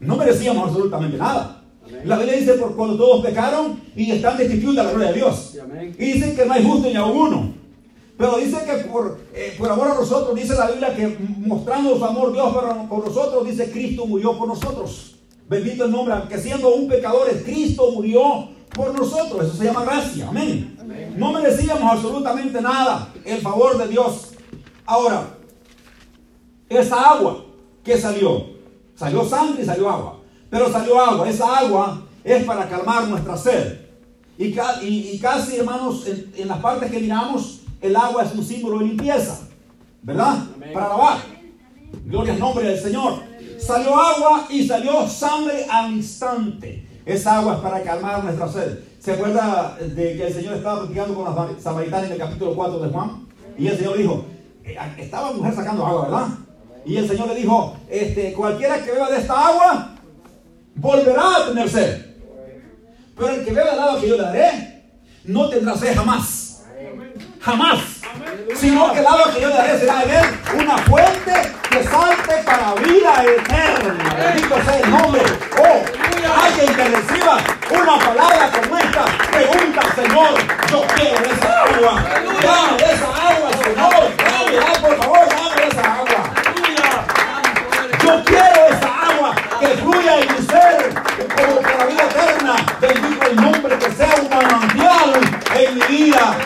no 0.00 0.16
merecíamos 0.16 0.68
absolutamente 0.68 1.16
nada. 1.16 1.62
La 2.04 2.18
Biblia 2.18 2.36
dice, 2.36 2.54
por 2.54 2.76
cuando 2.76 2.96
todos 2.96 3.24
pecaron 3.24 3.80
y 3.96 4.10
están 4.10 4.36
destituidos 4.36 4.76
de 4.76 4.82
la 4.82 4.90
gloria 4.90 5.08
de 5.08 5.14
Dios. 5.14 5.58
Y 5.98 6.12
dicen 6.12 6.36
que 6.36 6.44
no 6.44 6.52
hay 6.52 6.64
justo 6.64 6.88
ni 6.88 6.96
a 6.96 7.04
uno. 7.04 7.54
Pero 8.16 8.36
dice 8.38 8.58
que 8.66 8.88
por, 8.88 9.20
eh, 9.32 9.54
por 9.56 9.70
amor 9.70 9.88
a 9.92 9.94
nosotros, 9.94 10.34
dice 10.34 10.54
la 10.54 10.70
Biblia 10.70 10.94
que 10.94 11.16
mostrando 11.38 11.96
su 11.96 12.04
amor 12.04 12.32
Dios 12.32 12.52
por, 12.88 13.06
nosotros, 13.06 13.46
dice 13.46 13.70
Cristo 13.70 14.06
murió 14.06 14.36
por 14.36 14.48
nosotros. 14.48 15.14
Bendito 15.48 15.84
el 15.84 15.92
nombre, 15.92 16.14
que 16.28 16.36
siendo 16.38 16.74
un 16.74 16.88
pecador, 16.88 17.28
Cristo 17.44 17.92
murió 17.92 18.48
por 18.74 18.98
nosotros. 18.98 19.46
Eso 19.46 19.56
se 19.56 19.64
llama 19.64 19.84
gracia. 19.84 20.28
Amén. 20.28 21.14
No 21.16 21.32
merecíamos 21.32 21.92
absolutamente 21.92 22.60
nada 22.60 23.12
el 23.24 23.40
favor 23.40 23.76
de 23.78 23.88
Dios. 23.88 24.32
Ahora, 24.86 25.36
esa 26.68 27.10
agua 27.10 27.44
que 27.84 27.98
salió, 27.98 28.46
salió 28.94 29.24
sangre 29.24 29.62
y 29.62 29.66
salió 29.66 29.88
agua. 29.88 30.20
Pero 30.50 30.70
salió 30.70 31.00
agua. 31.00 31.28
Esa 31.28 31.58
agua 31.58 32.02
es 32.24 32.44
para 32.44 32.68
calmar 32.68 33.08
nuestra 33.08 33.36
sed. 33.36 33.80
Y, 34.38 34.54
y, 34.82 35.18
casi, 35.18 35.56
hermanos, 35.56 36.06
en, 36.06 36.32
en 36.36 36.48
las 36.48 36.58
partes 36.58 36.90
que 36.90 37.00
miramos, 37.00 37.62
el 37.80 37.96
agua 37.96 38.24
es 38.24 38.32
un 38.32 38.44
símbolo 38.44 38.78
de 38.78 38.86
limpieza, 38.86 39.40
¿verdad? 40.02 40.44
Para 40.72 40.88
lavar. 40.88 41.18
Gloria 42.04 42.34
al 42.34 42.38
nombre 42.38 42.68
del 42.68 42.80
Señor. 42.80 43.20
Salió 43.58 43.96
agua 43.96 44.46
y 44.48 44.66
salió 44.66 45.08
sangre 45.08 45.66
al 45.68 45.92
instante. 45.92 46.87
Esa 47.08 47.38
agua 47.38 47.54
es 47.54 47.60
para 47.60 47.82
calmar 47.82 48.22
nuestra 48.22 48.48
sed. 48.48 48.80
¿Se 49.00 49.12
acuerda 49.12 49.78
de 49.80 50.16
que 50.16 50.26
el 50.26 50.34
Señor 50.34 50.54
estaba 50.54 50.80
platicando 50.80 51.14
con 51.14 51.24
las 51.24 51.62
samaritanas 51.62 52.06
en 52.06 52.12
el 52.12 52.18
capítulo 52.18 52.54
4 52.54 52.78
de 52.80 52.88
Juan? 52.90 53.26
Y 53.56 53.66
el 53.66 53.78
Señor 53.78 53.96
dijo, 53.96 54.26
eh, 54.62 54.76
estaba 54.98 55.32
mujer 55.32 55.54
sacando 55.54 55.86
agua, 55.86 56.02
¿verdad? 56.02 56.28
Y 56.84 56.96
el 56.96 57.08
Señor 57.08 57.28
le 57.28 57.34
dijo, 57.34 57.76
este, 57.88 58.34
cualquiera 58.34 58.84
que 58.84 58.92
beba 58.92 59.10
de 59.10 59.16
esta 59.16 59.48
agua, 59.48 59.94
volverá 60.74 61.36
a 61.36 61.48
tener 61.48 61.68
sed. 61.68 62.06
Pero 63.16 63.28
el 63.30 63.44
que 63.44 63.52
beba 63.52 63.70
del 63.70 63.80
agua 63.80 64.00
que 64.00 64.08
yo 64.08 64.16
le 64.16 64.22
daré, 64.22 64.84
no 65.24 65.48
tendrá 65.48 65.76
sed 65.76 65.94
jamás 65.96 66.48
jamás. 67.40 67.97
Sino 68.54 68.92
que 68.92 69.00
el 69.00 69.06
agua 69.06 69.32
que 69.32 69.40
yo 69.40 69.50
daré 69.50 69.78
será 69.78 70.02
en 70.02 70.10
él 70.10 70.26
una 70.58 70.78
fuente 70.78 71.52
que 71.70 71.84
salte 71.84 72.42
para 72.44 72.74
vida 72.74 73.24
eterna. 73.24 74.14
Bendito 74.16 74.56
sea 74.64 74.78
el 74.80 74.90
nombre. 74.90 75.22
Oh, 75.60 75.82
alguien 76.42 76.74
que 76.74 76.84
reciba 76.84 77.38
una 77.70 77.98
palabra 77.98 78.50
como 78.50 78.78
esta, 78.78 79.04
pregunta, 79.30 79.82
Señor, 79.94 80.34
yo 80.70 80.84
quiero 80.94 81.24
esa 81.24 81.62
agua. 81.64 82.02
Dame 82.42 82.92
esa 82.92 83.08
agua, 83.28 83.50
Señor. 83.62 84.16
Dame, 84.16 84.78
por 84.80 84.96
favor, 84.96 85.28
dame 85.28 85.68
esa 85.68 85.94
agua. 85.94 86.20
Yo 88.02 88.24
quiero 88.24 88.66
esa 88.68 89.08
agua 89.08 89.34
que 89.60 89.66
fluya 89.68 90.18
en 90.20 90.32
mi 90.32 90.46
ser 90.46 90.94
como 91.36 91.60
para 91.60 91.86
vida 91.86 92.04
eterna. 92.04 92.56
Bendito 92.80 93.26
el 93.26 93.36
nombre 93.36 93.78
que 93.78 93.90
sea 93.92 94.14
un 94.20 94.28
manantial 94.28 95.12
en 95.54 95.74
mi 95.74 95.82
vida. 95.86 96.36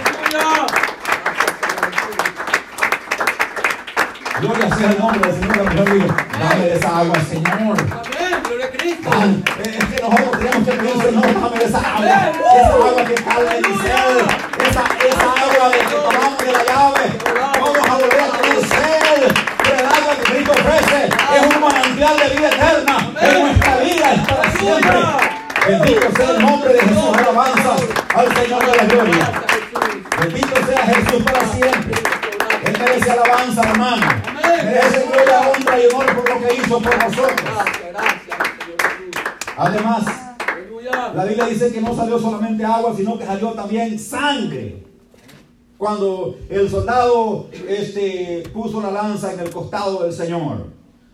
Gloria 4.41 4.62
sea 4.77 4.91
el 4.91 4.99
nombre 4.99 5.33
del 5.33 5.41
Señor. 5.41 5.75
dame 6.39 6.73
esa 6.73 6.99
agua, 6.99 7.17
Señor. 7.29 7.77
Amén, 9.13 9.45
Es 9.63 9.85
que 9.85 10.03
nosotros 10.03 10.39
tenemos 10.39 10.69
que 10.69 10.73
pedir, 10.73 11.03
Señor, 11.03 11.41
dame 11.41 11.65
esa 11.65 11.79
agua. 11.79 12.33
Esa 12.57 12.73
agua 12.73 13.05
que 13.05 13.15
calma 13.15 13.53
mi 13.57 13.75
sed. 13.83 14.17
Esa, 14.69 14.83
esa 15.09 15.29
agua 15.43 15.69
de 15.69 15.79
que 15.79 15.95
tomamos 15.95 16.39
de 16.39 16.53
la 16.53 16.65
llave. 16.65 17.05
Vamos 17.61 17.89
a 17.89 17.95
volver 17.95 18.21
a 18.21 18.29
tener 18.39 18.61
sed. 18.61 19.21
Pero 19.63 19.79
el 19.79 19.87
agua 19.87 20.15
que 20.17 20.33
Cristo 20.33 20.53
ofrece 20.53 21.01
es 21.07 21.55
un 21.55 21.61
manantial 21.61 22.17
de 22.19 22.37
vida 22.37 22.49
eterna. 22.49 22.97
En 23.21 23.43
nuestra 23.43 23.77
vida 23.79 24.15
es 24.15 24.21
para 24.29 24.53
siempre. 24.53 24.99
Bendito 25.67 26.17
sea 26.17 26.31
el 26.31 26.43
nombre 26.43 26.73
de 26.73 26.81
Jesús. 26.81 27.17
Alabanzas 27.19 27.81
al 28.15 28.37
Señor 28.37 28.67
de 28.67 28.77
la 28.77 28.85
gloria. 28.85 29.33
Bendito 30.21 30.57
sea 30.67 30.87
Jesús 30.87 31.23
para 31.25 31.47
siempre. 31.47 32.12
Merece 32.85 33.11
alabanza, 33.11 33.63
hermano. 33.63 34.07
Merece 34.65 35.07
gloria, 35.07 35.41
honra 35.41 35.81
y 35.81 35.87
honor 35.87 36.17
por 36.17 36.29
lo 36.29 36.49
que 36.49 36.55
hizo 36.55 36.81
por 36.81 36.99
nosotros. 36.99 37.51
Además, 39.57 40.05
la 41.15 41.25
Biblia 41.25 41.47
dice 41.47 41.73
que 41.73 41.81
no 41.81 41.95
salió 41.95 42.19
solamente 42.19 42.65
agua, 42.65 42.93
sino 42.97 43.19
que 43.19 43.25
salió 43.25 43.53
también 43.53 43.99
sangre. 43.99 44.85
Cuando 45.79 46.37
el 46.49 46.69
soldado 46.71 47.49
este, 47.69 48.45
puso 48.53 48.81
la 48.81 48.91
lanza 48.91 49.33
en 49.33 49.41
el 49.41 49.51
costado 49.51 50.03
del 50.03 50.13
Señor, 50.13 50.67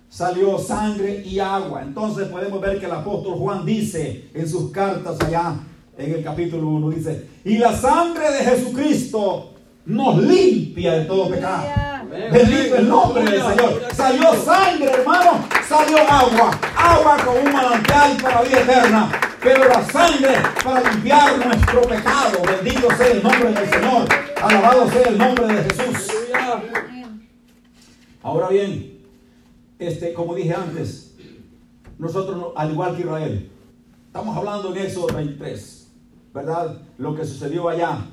salió 0.09 0.59
sangre 0.59 1.23
y 1.25 1.39
agua. 1.39 1.83
Entonces 1.83 2.29
podemos 2.29 2.61
ver 2.61 2.79
que 2.79 2.87
el 2.87 2.93
apóstol 2.93 3.35
Juan 3.39 3.67
dice 3.67 4.31
en 4.33 4.49
sus 4.49 4.71
cartas 4.71 5.19
allá 5.21 5.55
en 5.99 6.15
el 6.15 6.23
capítulo 6.23 6.67
1, 6.69 6.91
dice, 6.91 7.29
y 7.45 7.59
la 7.59 7.77
sangre 7.77 8.31
de 8.31 8.39
Jesucristo 8.39 9.55
nos 9.88 10.23
limpia 10.23 10.99
de 10.99 11.04
todo 11.07 11.30
pecado. 11.30 11.66
Bendito 12.11 12.76
el 12.76 12.88
nombre 12.88 13.25
del 13.25 13.40
Señor. 13.40 13.83
Salió 13.95 14.35
sangre, 14.35 14.90
hermano. 14.90 15.49
Salió 15.66 15.99
agua. 15.99 16.50
Agua 16.76 17.16
con 17.25 17.38
un 17.38 17.52
manantial 17.52 18.16
para 18.23 18.42
vida 18.42 18.61
eterna. 18.61 19.11
Pero 19.42 19.66
la 19.66 19.83
sangre 19.87 20.35
para 20.62 20.92
limpiar 20.92 21.47
nuestro 21.47 21.80
pecado. 21.83 22.38
Bendito 22.45 22.88
sea 22.97 23.07
el 23.09 23.23
nombre 23.23 23.50
del 23.50 23.71
Señor. 23.71 24.09
Alabado 24.42 24.90
sea 24.90 25.09
el 25.09 25.18
nombre 25.18 25.47
de 25.47 25.64
Jesús. 25.64 26.12
Ahora 28.23 28.49
bien, 28.49 28.99
este, 29.78 30.12
como 30.12 30.35
dije 30.35 30.52
antes, 30.52 31.16
nosotros, 31.99 32.52
al 32.57 32.73
igual 32.73 32.95
que 32.95 33.02
Israel, 33.02 33.50
estamos 34.07 34.37
hablando 34.37 34.75
en 34.75 34.83
Éxodo 34.85 35.14
23, 35.14 35.88
¿verdad? 36.35 36.83
Lo 36.99 37.16
que 37.16 37.25
sucedió 37.25 37.71
allá 37.71 38.04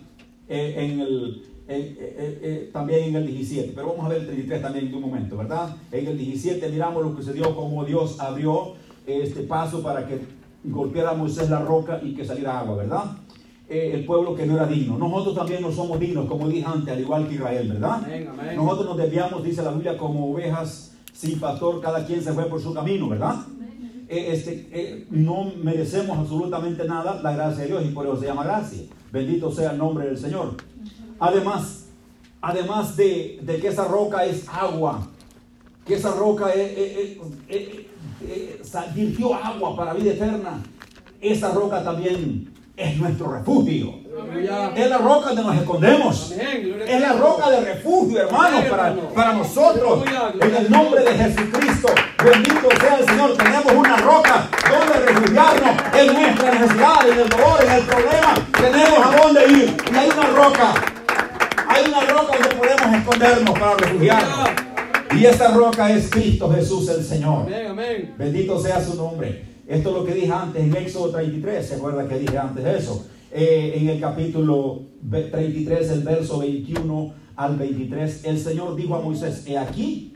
eh, 0.48 0.76
en 0.78 1.00
el 1.02 1.55
eh, 1.68 1.98
eh, 2.00 2.40
eh, 2.44 2.70
también 2.72 3.06
en 3.06 3.16
el 3.16 3.26
17, 3.26 3.72
pero 3.74 3.88
vamos 3.88 4.06
a 4.06 4.10
ver 4.10 4.20
el 4.20 4.28
33 4.28 4.62
también 4.62 4.86
en 4.86 4.94
un 4.94 5.02
momento, 5.02 5.36
¿verdad? 5.36 5.76
En 5.92 6.06
el 6.06 6.16
17 6.16 6.70
miramos 6.70 7.04
lo 7.04 7.16
que 7.16 7.24
se 7.24 7.34
dio, 7.34 7.56
como 7.56 7.84
Dios 7.84 8.20
abrió 8.20 8.74
este 9.08 9.42
paso 9.42 9.82
para 9.82 10.06
que 10.08 10.20
golpeara 10.64 11.12
a 11.12 11.14
Moisés 11.16 11.50
la 11.50 11.62
roca 11.62 12.00
y 12.04 12.14
que 12.14 12.24
saliera 12.24 12.60
agua, 12.60 12.76
¿verdad? 12.76 13.04
el 13.68 14.06
pueblo 14.06 14.36
que 14.36 14.46
no 14.46 14.54
era 14.54 14.68
digno. 14.68 14.96
Nosotros 14.96 15.34
también 15.34 15.64
no 15.64 15.72
somos 15.72 16.00
dignos, 16.00 16.28
como 16.28 16.48
dije 16.48 16.64
antes, 16.68 16.94
al 16.94 17.00
igual 17.00 17.28
que 17.28 17.34
Israel, 17.34 17.68
¿verdad? 17.74 18.08
Nosotros 18.56 18.86
nos 18.86 18.98
desviamos, 18.98 19.44
dice 19.44 19.64
la 19.64 19.72
Biblia, 19.72 19.98
como 19.98 20.34
ovejas 20.34 20.96
sin 21.12 21.40
pastor, 21.40 21.82
cada 21.82 22.06
quien 22.06 22.22
se 22.22 22.32
fue 22.32 22.46
por 22.46 22.62
su 22.62 22.76
camino, 22.76 23.10
¿verdad? 23.10 23.38
este, 24.08 25.08
no 25.10 25.52
merecemos 25.64 26.16
absolutamente 26.16 26.86
nada 26.86 27.20
la 27.24 27.32
gracia 27.32 27.64
de 27.64 27.70
Dios 27.70 27.86
y 27.86 27.90
por 27.90 28.06
eso 28.06 28.20
se 28.20 28.28
llama 28.28 28.44
gracia. 28.44 28.84
Bendito 29.12 29.52
sea 29.52 29.72
el 29.72 29.80
nombre 29.80 30.06
del 30.06 30.18
Señor. 30.18 30.58
Además, 31.20 31.86
además 32.42 32.96
de, 32.96 33.40
que 33.62 33.68
esa 33.68 33.86
roca 33.86 34.26
es 34.26 34.48
agua, 34.50 35.08
que 35.86 35.96
esa 35.96 36.12
roca 36.12 36.52
es, 36.54 37.18
virtió 38.94 39.34
agua 39.34 39.76
para 39.76 39.94
vida 39.94 40.12
eterna, 40.12 40.62
esa 41.22 41.52
roca 41.52 41.84
también 41.84 42.54
es 42.78 42.98
nuestro 42.98 43.32
refugio. 43.32 44.06
Es 44.76 44.90
la 44.90 44.98
roca 44.98 45.28
donde 45.30 45.44
nos 45.44 45.56
escondemos. 45.56 46.32
Es 46.88 47.02
la 47.02 47.14
roca 47.14 47.50
de 47.50 47.62
refugio, 47.62 48.22
hermanos, 48.22 48.66
para, 48.66 48.96
para 49.14 49.34
nosotros. 49.34 50.04
En 50.42 50.56
el 50.56 50.70
nombre 50.70 51.04
de 51.04 51.12
Jesucristo. 51.14 51.88
Bendito 52.24 52.70
sea 52.80 52.98
el 52.98 53.06
Señor. 53.06 53.38
Tenemos 53.38 53.74
una 53.74 53.98
roca 53.98 54.50
donde 54.70 55.06
refugiarnos 55.06 55.76
en 55.94 56.14
nuestra 56.14 56.52
necesidad, 56.52 57.10
en 57.10 57.20
el 57.20 57.30
dolor, 57.30 57.64
en 57.64 57.72
el 57.72 57.82
problema. 57.84 58.34
Tenemos 58.52 59.06
a 59.06 59.22
dónde 59.22 59.48
ir. 59.48 59.78
Y 59.92 59.96
hay 59.96 60.10
una 60.10 60.28
roca 60.28 60.74
hay 61.76 61.90
una 61.90 62.02
roca 62.06 62.38
donde 62.38 62.56
podemos 62.56 62.98
escondernos 62.98 63.60
para 63.60 63.76
refugiarnos. 63.76 64.50
Y 65.18 65.26
esta 65.26 65.54
roca 65.54 65.92
es 65.92 66.10
Cristo 66.10 66.50
Jesús 66.52 66.90
el 66.90 67.04
Señor. 67.04 67.48
Bendito 68.18 68.60
sea 68.60 68.84
su 68.84 68.96
nombre. 68.96 69.44
Esto 69.68 69.90
es 69.90 69.96
lo 69.96 70.06
que 70.06 70.14
dije 70.14 70.32
antes 70.32 70.64
en 70.64 70.76
Éxodo 70.76 71.12
33. 71.12 71.66
¿Se 71.66 71.76
acuerda 71.76 72.08
que 72.08 72.20
dije 72.20 72.38
antes 72.38 72.66
eso? 72.66 73.06
Eh, 73.32 73.74
en 73.76 73.90
el 73.90 74.00
capítulo 74.00 74.84
33, 75.10 75.90
el 75.92 76.04
verso 76.04 76.40
21 76.40 77.14
al 77.36 77.58
23, 77.58 78.26
el 78.26 78.40
Señor 78.40 78.76
dijo 78.76 78.96
a 78.96 79.02
Moisés, 79.02 79.44
he 79.46 79.58
aquí. 79.58 80.14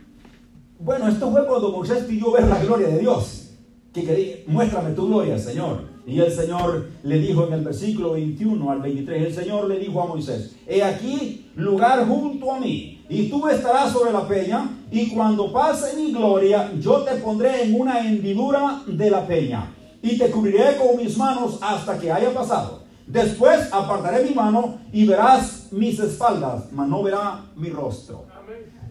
Bueno, 0.80 1.10
esto 1.10 1.30
fue 1.30 1.46
cuando 1.46 1.72
Moisés 1.72 2.06
pidió 2.06 2.32
ver 2.32 2.48
la 2.48 2.60
gloria 2.60 2.88
de 2.88 3.00
Dios. 3.00 3.52
Que 3.94 4.04
quería, 4.04 4.36
muéstrame 4.48 4.92
tu 4.92 5.08
gloria, 5.08 5.38
Señor. 5.38 5.89
Y 6.10 6.20
el 6.20 6.32
Señor 6.32 6.90
le 7.04 7.20
dijo 7.20 7.46
en 7.46 7.54
el 7.54 7.64
versículo 7.64 8.14
21 8.14 8.72
al 8.72 8.82
23, 8.82 9.28
el 9.28 9.34
Señor 9.36 9.68
le 9.68 9.78
dijo 9.78 10.02
a 10.02 10.08
Moisés, 10.08 10.56
he 10.66 10.82
aquí 10.82 11.52
lugar 11.56 12.08
junto 12.08 12.52
a 12.52 12.60
mí, 12.60 13.06
y 13.08 13.30
tú 13.30 13.48
estarás 13.48 13.92
sobre 13.94 14.12
la 14.12 14.28
peña, 14.28 14.70
y 14.90 15.10
cuando 15.10 15.54
pase 15.54 15.96
mi 15.96 16.12
gloria, 16.12 16.72
yo 16.80 17.04
te 17.04 17.16
pondré 17.18 17.64
en 17.64 17.80
una 17.80 18.00
hendidura 18.00 18.82
de 18.88 19.12
la 19.12 19.28
peña, 19.28 19.72
y 20.02 20.18
te 20.18 20.32
cubriré 20.32 20.78
con 20.78 20.98
mis 20.98 21.16
manos 21.16 21.60
hasta 21.62 22.00
que 22.00 22.12
haya 22.12 22.34
pasado. 22.34 22.82
Después 23.06 23.72
apartaré 23.72 24.24
mi 24.24 24.34
mano 24.34 24.80
y 24.92 25.06
verás 25.06 25.68
mis 25.72 26.00
espaldas, 26.00 26.72
mas 26.72 26.88
no 26.88 27.04
verá 27.04 27.42
mi 27.56 27.70
rostro. 27.70 28.26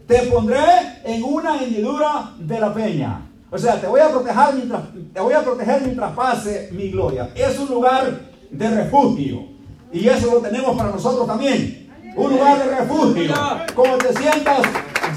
Te 0.07 0.19
pondré 0.23 0.63
en 1.03 1.23
una 1.23 1.61
hendidura 1.61 2.33
de 2.39 2.59
la 2.59 2.73
peña 2.73 3.28
o 3.51 3.57
sea, 3.57 3.81
te 3.81 3.87
voy 3.87 3.99
a 3.99 4.09
proteger 4.09 4.53
mientras, 4.53 4.81
te 5.13 5.19
voy 5.19 5.33
a 5.33 5.41
proteger 5.41 5.81
mientras 5.81 6.11
pase 6.11 6.69
mi 6.71 6.91
gloria. 6.91 7.29
Es 7.35 7.57
un 7.57 7.67
lugar 7.69 8.19
de 8.49 8.69
refugio. 8.69 9.47
Y 9.91 10.07
eso 10.07 10.31
lo 10.31 10.39
tenemos 10.39 10.77
para 10.77 10.91
nosotros 10.91 11.25
también. 11.25 11.89
Un 12.15 12.31
lugar 12.31 12.59
de 12.59 12.75
refugio. 12.75 13.33
Como 13.73 13.97
te 13.97 14.13
sientas 14.13 14.59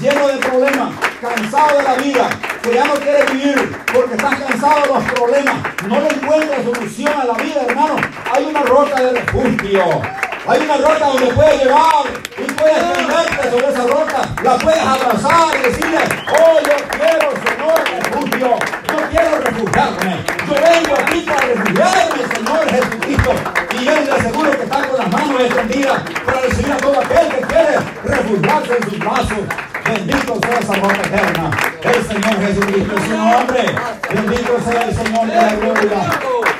lleno 0.01 0.27
de 0.27 0.37
problemas, 0.37 0.93
cansado 1.21 1.77
de 1.77 1.83
la 1.83 1.93
vida, 1.95 2.29
que 2.63 2.73
ya 2.73 2.87
no 2.87 2.93
quieres 2.95 3.31
vivir 3.31 3.77
porque 3.93 4.15
estás 4.15 4.35
cansado 4.39 4.81
de 4.81 4.87
los 4.87 5.03
problemas, 5.11 5.55
no 5.87 5.99
le 6.01 6.07
encuentras 6.07 6.63
solución 6.63 7.13
a 7.13 7.25
la 7.25 7.33
vida, 7.33 7.61
hermano. 7.67 7.95
Hay 8.33 8.45
una 8.45 8.63
roca 8.63 8.99
de 8.99 9.11
refugio. 9.11 10.01
Hay 10.45 10.59
una 10.59 10.75
roca 10.75 11.05
donde 11.07 11.27
puedes 11.27 11.63
llevar 11.63 12.05
y 12.37 12.51
puedes 12.51 12.93
tenderte 12.93 13.49
sobre 13.49 13.69
esa 13.69 13.87
roca. 13.87 14.35
La 14.43 14.57
puedes 14.57 14.81
abrazar 14.81 15.55
y 15.57 15.69
decirle, 15.69 15.99
oh, 16.27 16.59
yo 16.59 16.97
quiero, 16.97 17.42
Refugio. 18.33 18.57
Yo 18.87 19.09
quiero 19.09 19.39
refugiarme. 19.39 20.17
Yo 20.47 20.53
vengo 20.53 20.95
aquí 20.99 21.21
para 21.21 21.45
refugiarme, 21.45 22.35
Señor 22.35 22.69
Jesucristo. 22.69 23.31
Y 23.79 23.87
Él 23.87 24.05
le 24.05 24.11
aseguro 24.11 24.51
que 24.51 24.63
está 24.63 24.87
con 24.87 24.97
las 24.97 25.11
manos 25.11 25.41
extendidas 25.41 26.01
para 26.25 26.41
recibir 26.41 26.71
a 26.71 26.77
todo 26.77 26.99
aquel 26.99 27.27
que 27.29 27.41
quiere 27.41 27.77
refugiarse 28.05 28.77
en 28.77 28.89
sus 28.89 28.99
brazos. 28.99 29.39
Bendito 29.85 30.39
sea 30.41 30.59
esa 30.59 30.73
roca 30.73 31.01
eterna. 31.01 31.51
El 31.83 32.07
Señor 32.07 32.45
Jesucristo 32.45 32.95
es 32.97 33.03
su 33.03 33.17
nombre. 33.17 33.75
Bendito 34.09 34.59
sea 34.65 34.83
el 34.83 34.95
Señor 34.95 35.27
de 35.27 35.35
la 35.35 35.55
gloria. 35.55 36.52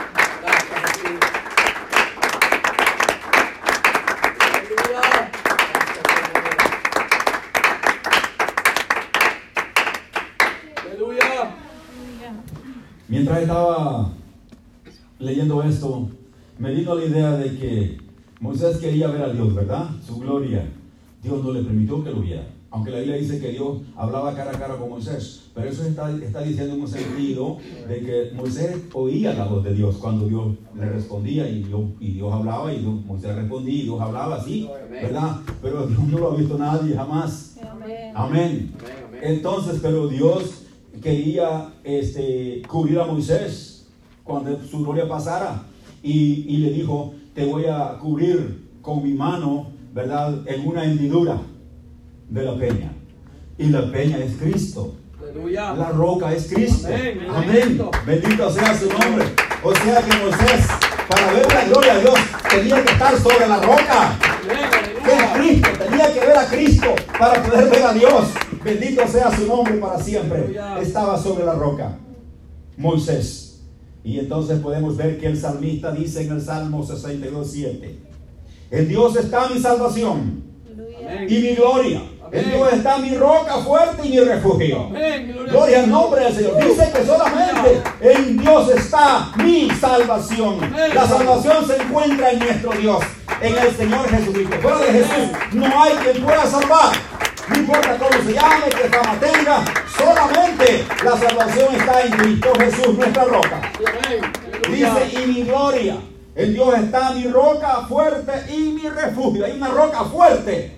Mientras 13.33 13.57
estaba 13.57 14.09
leyendo 15.17 15.63
esto, 15.63 16.07
me 16.59 16.71
vino 16.71 16.93
la 16.93 17.03
idea 17.03 17.31
de 17.31 17.57
que 17.57 17.97
Moisés 18.39 18.77
quería 18.77 19.07
ver 19.07 19.23
a 19.23 19.33
Dios, 19.33 19.55
¿verdad? 19.55 19.89
Su 20.05 20.19
gloria. 20.19 20.69
Dios 21.23 21.43
no 21.43 21.51
le 21.51 21.63
permitió 21.63 22.03
que 22.03 22.11
lo 22.11 22.21
viera. 22.21 22.47
Aunque 22.69 22.91
la 22.91 22.99
Biblia 22.99 23.17
dice 23.17 23.39
que 23.39 23.49
Dios 23.49 23.79
hablaba 23.95 24.35
cara 24.35 24.51
a 24.51 24.59
cara 24.59 24.77
con 24.77 24.91
Moisés. 24.91 25.49
Pero 25.55 25.67
eso 25.67 25.83
está, 25.83 26.15
está 26.15 26.41
diciendo 26.41 26.75
en 26.75 26.81
un 26.81 26.87
sentido 26.87 27.57
de 27.87 27.99
que 28.01 28.31
Moisés 28.35 28.77
oía 28.93 29.33
la 29.33 29.45
voz 29.45 29.63
de 29.63 29.73
Dios 29.73 29.95
cuando 29.97 30.27
Dios 30.27 30.55
le 30.75 30.89
respondía 30.89 31.49
y 31.49 31.63
Dios, 31.63 31.81
y 31.99 32.11
Dios 32.11 32.31
hablaba 32.31 32.71
y 32.71 32.81
Moisés 32.81 33.35
respondía 33.35 33.73
y 33.73 33.81
Dios 33.81 33.99
hablaba 33.99 34.35
así, 34.35 34.69
¿verdad? 34.91 35.37
Pero 35.59 35.87
Dios 35.87 36.03
no 36.03 36.19
lo 36.19 36.31
ha 36.31 36.35
visto 36.35 36.55
nadie 36.55 36.95
jamás. 36.95 37.57
Amén. 38.13 38.75
Entonces, 39.23 39.79
pero 39.81 40.07
Dios 40.07 40.63
quería 41.01 41.73
este, 41.83 42.61
cubrir 42.67 42.99
a 42.99 43.05
Moisés 43.05 43.87
cuando 44.23 44.59
su 44.63 44.83
gloria 44.83 45.07
pasara. 45.07 45.63
Y, 46.01 46.45
y, 46.47 46.57
le 46.57 46.71
dijo, 46.71 47.13
te 47.33 47.45
voy 47.45 47.65
a 47.65 47.97
cubrir 47.99 48.69
con 48.81 49.01
mi 49.03 49.13
mano, 49.13 49.71
¿verdad? 49.93 50.45
En 50.47 50.67
una 50.67 50.83
hendidura 50.83 51.39
de 52.29 52.43
la 52.43 52.57
peña. 52.57 52.91
Y 53.57 53.67
la 53.67 53.89
peña 53.91 54.17
es 54.17 54.35
Cristo. 54.35 54.95
La 55.53 55.89
roca 55.89 56.33
es 56.33 56.47
Cristo. 56.53 56.87
Amén. 57.33 57.81
Bendito 58.05 58.51
sea 58.51 58.77
su 58.77 58.87
nombre. 58.89 59.25
O 59.63 59.73
sea 59.73 60.01
que 60.01 60.17
Moisés, 60.17 60.67
para 61.07 61.33
ver 61.33 61.47
la 61.51 61.65
gloria 61.65 61.93
de 61.95 62.01
Dios, 62.01 62.19
tenía 62.49 62.83
que 62.83 62.91
estar 62.91 63.17
sobre 63.17 63.47
la 63.47 63.59
roca. 63.59 64.19
Es 65.07 65.39
Cristo. 65.39 65.69
Tenía 65.79 66.13
que 66.13 66.19
ver 66.19 66.37
a 66.37 66.45
Cristo 66.47 66.95
para 67.17 67.41
poder 67.41 67.69
ver 67.69 67.83
a 67.83 67.93
Dios. 67.93 68.25
Bendito 68.63 69.07
sea 69.07 69.35
su 69.35 69.47
nombre 69.47 69.75
para 69.75 69.99
siempre. 69.99 70.55
Estaba 70.81 71.17
sobre 71.17 71.45
la 71.45 71.53
roca. 71.53 71.97
Moisés. 72.77 73.61
Y 74.03 74.19
entonces 74.19 74.59
podemos 74.59 74.97
ver 74.97 75.19
que 75.19 75.27
el 75.27 75.39
salmista 75.39 75.91
dice 75.91 76.23
en 76.23 76.31
el 76.33 76.41
Salmo 76.41 76.85
62, 76.85 77.49
7. 77.51 77.99
En 78.71 78.87
Dios 78.87 79.15
está 79.15 79.47
mi 79.49 79.59
salvación 79.59 80.43
y 81.27 81.37
mi 81.39 81.55
gloria. 81.55 82.01
En 82.31 82.49
Dios 82.49 82.73
está 82.73 82.97
mi 82.97 83.15
roca 83.15 83.57
fuerte 83.57 84.07
y 84.07 84.09
mi 84.09 84.19
refugio. 84.19 84.89
Gloria 85.49 85.83
al 85.83 85.89
nombre 85.89 86.23
del 86.23 86.33
Señor. 86.33 86.65
Dice 86.65 86.91
que 86.91 87.05
solamente 87.05 87.83
en 88.01 88.37
Dios 88.37 88.69
está 88.71 89.31
mi 89.37 89.69
salvación. 89.69 90.57
La 90.93 91.07
salvación 91.07 91.67
se 91.67 91.77
encuentra 91.77 92.31
en 92.31 92.39
nuestro 92.39 92.71
Dios, 92.71 93.03
en 93.39 93.55
el 93.55 93.75
Señor 93.75 94.09
Jesucristo. 94.09 94.55
Fuera 94.61 94.79
de 94.79 94.91
Jesús 94.91 95.37
no 95.53 95.83
hay 95.83 95.93
quien 95.97 96.23
pueda 96.23 96.45
salvar. 96.47 96.93
Importa 97.73 97.97
cómo 97.97 98.23
se 98.23 98.33
llame, 98.33 98.65
qué 98.69 98.87
fama 98.87 99.19
tenga, 99.19 99.65
solamente 99.97 100.85
la 101.03 101.17
salvación 101.17 101.75
está 101.75 102.01
en 102.03 102.11
Cristo 102.11 102.53
Jesús, 102.59 102.97
nuestra 102.99 103.23
roca. 103.23 103.61
Dice, 104.69 105.23
y 105.23 105.25
mi 105.25 105.41
gloria. 105.41 105.95
En 106.35 106.53
Dios 106.53 106.77
está 106.77 107.11
mi 107.11 107.27
roca 107.29 107.85
fuerte 107.89 108.31
y 108.53 108.73
mi 108.73 108.87
refugio. 108.89 109.45
Hay 109.45 109.53
una 109.53 109.69
roca 109.69 110.03
fuerte. 110.03 110.75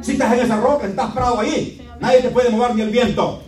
Si 0.00 0.12
estás 0.12 0.34
en 0.34 0.40
esa 0.40 0.60
roca, 0.60 0.86
estás 0.86 1.10
parado 1.12 1.40
ahí. 1.40 1.84
Nadie 1.98 2.22
te 2.22 2.28
puede 2.28 2.50
mover 2.50 2.76
ni 2.76 2.82
el 2.82 2.90
viento. 2.90 3.42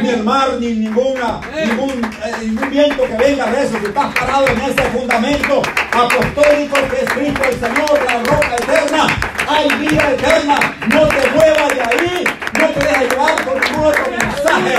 Ni 0.00 0.08
el 0.08 0.22
mar, 0.22 0.58
ni 0.60 0.74
ninguna, 0.74 1.40
ningún, 1.66 2.04
eh, 2.04 2.32
ningún 2.40 2.70
viento 2.70 3.02
que 3.02 3.16
venga 3.16 3.50
de 3.50 3.64
eso. 3.64 3.78
Si 3.80 3.86
estás 3.86 4.14
parado 4.14 4.46
en 4.46 4.60
ese 4.60 4.82
fundamento 4.90 5.62
apostólico 5.90 6.76
que 6.88 7.04
es 7.04 7.10
Cristo 7.10 7.42
el 7.48 7.58
Señor, 7.58 8.04
la 8.06 8.22
roca 8.22 8.56
eterna. 8.56 9.37
Hay 9.48 9.68
vida 9.78 10.10
eterna. 10.10 10.58
No 10.88 11.08
te 11.08 11.30
muevas 11.30 11.74
de 11.74 11.82
ahí. 11.82 12.24
No 12.60 12.66
te 12.68 12.80
dejes 12.80 13.10
llevar 13.10 13.34
por 13.44 13.64
ningún 13.64 13.86
otro 13.86 14.10
mensaje. 14.10 14.74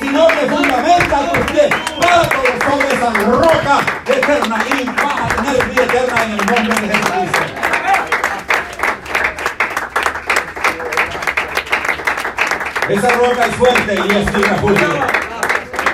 Sino 0.00 0.26
que 0.28 0.46
fundamenta 0.46 1.32
tus 1.32 1.50
pies. 1.50 1.70
todo 1.98 2.22
sobre 2.70 2.88
esa 2.94 3.10
roca 3.10 3.80
eterna. 4.06 4.64
Y 4.68 4.84
vas 4.84 5.20
a 5.20 5.28
tener 5.28 5.64
vida 5.68 5.82
eterna 5.84 6.24
en 6.24 6.30
el 6.32 6.46
nombre 6.46 6.80
de 6.80 6.88
Jesucristo. 6.88 7.38
Esa 12.88 13.08
roca 13.10 13.44
es 13.46 13.56
fuerte 13.56 13.94
y 13.94 14.16
es 14.16 14.32
refugio. 14.32 14.88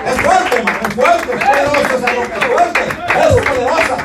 Es 0.06 0.20
fuerte, 0.20 0.56
hermano, 0.56 0.78
es 0.86 0.94
fuerte, 0.94 1.34
es 1.34 1.44
poderosa 1.44 1.94
esa 1.96 2.06
roca, 2.14 2.36
es 2.38 2.44
fuerte, 2.44 2.80
es 2.84 3.48
poderosa. 3.48 3.96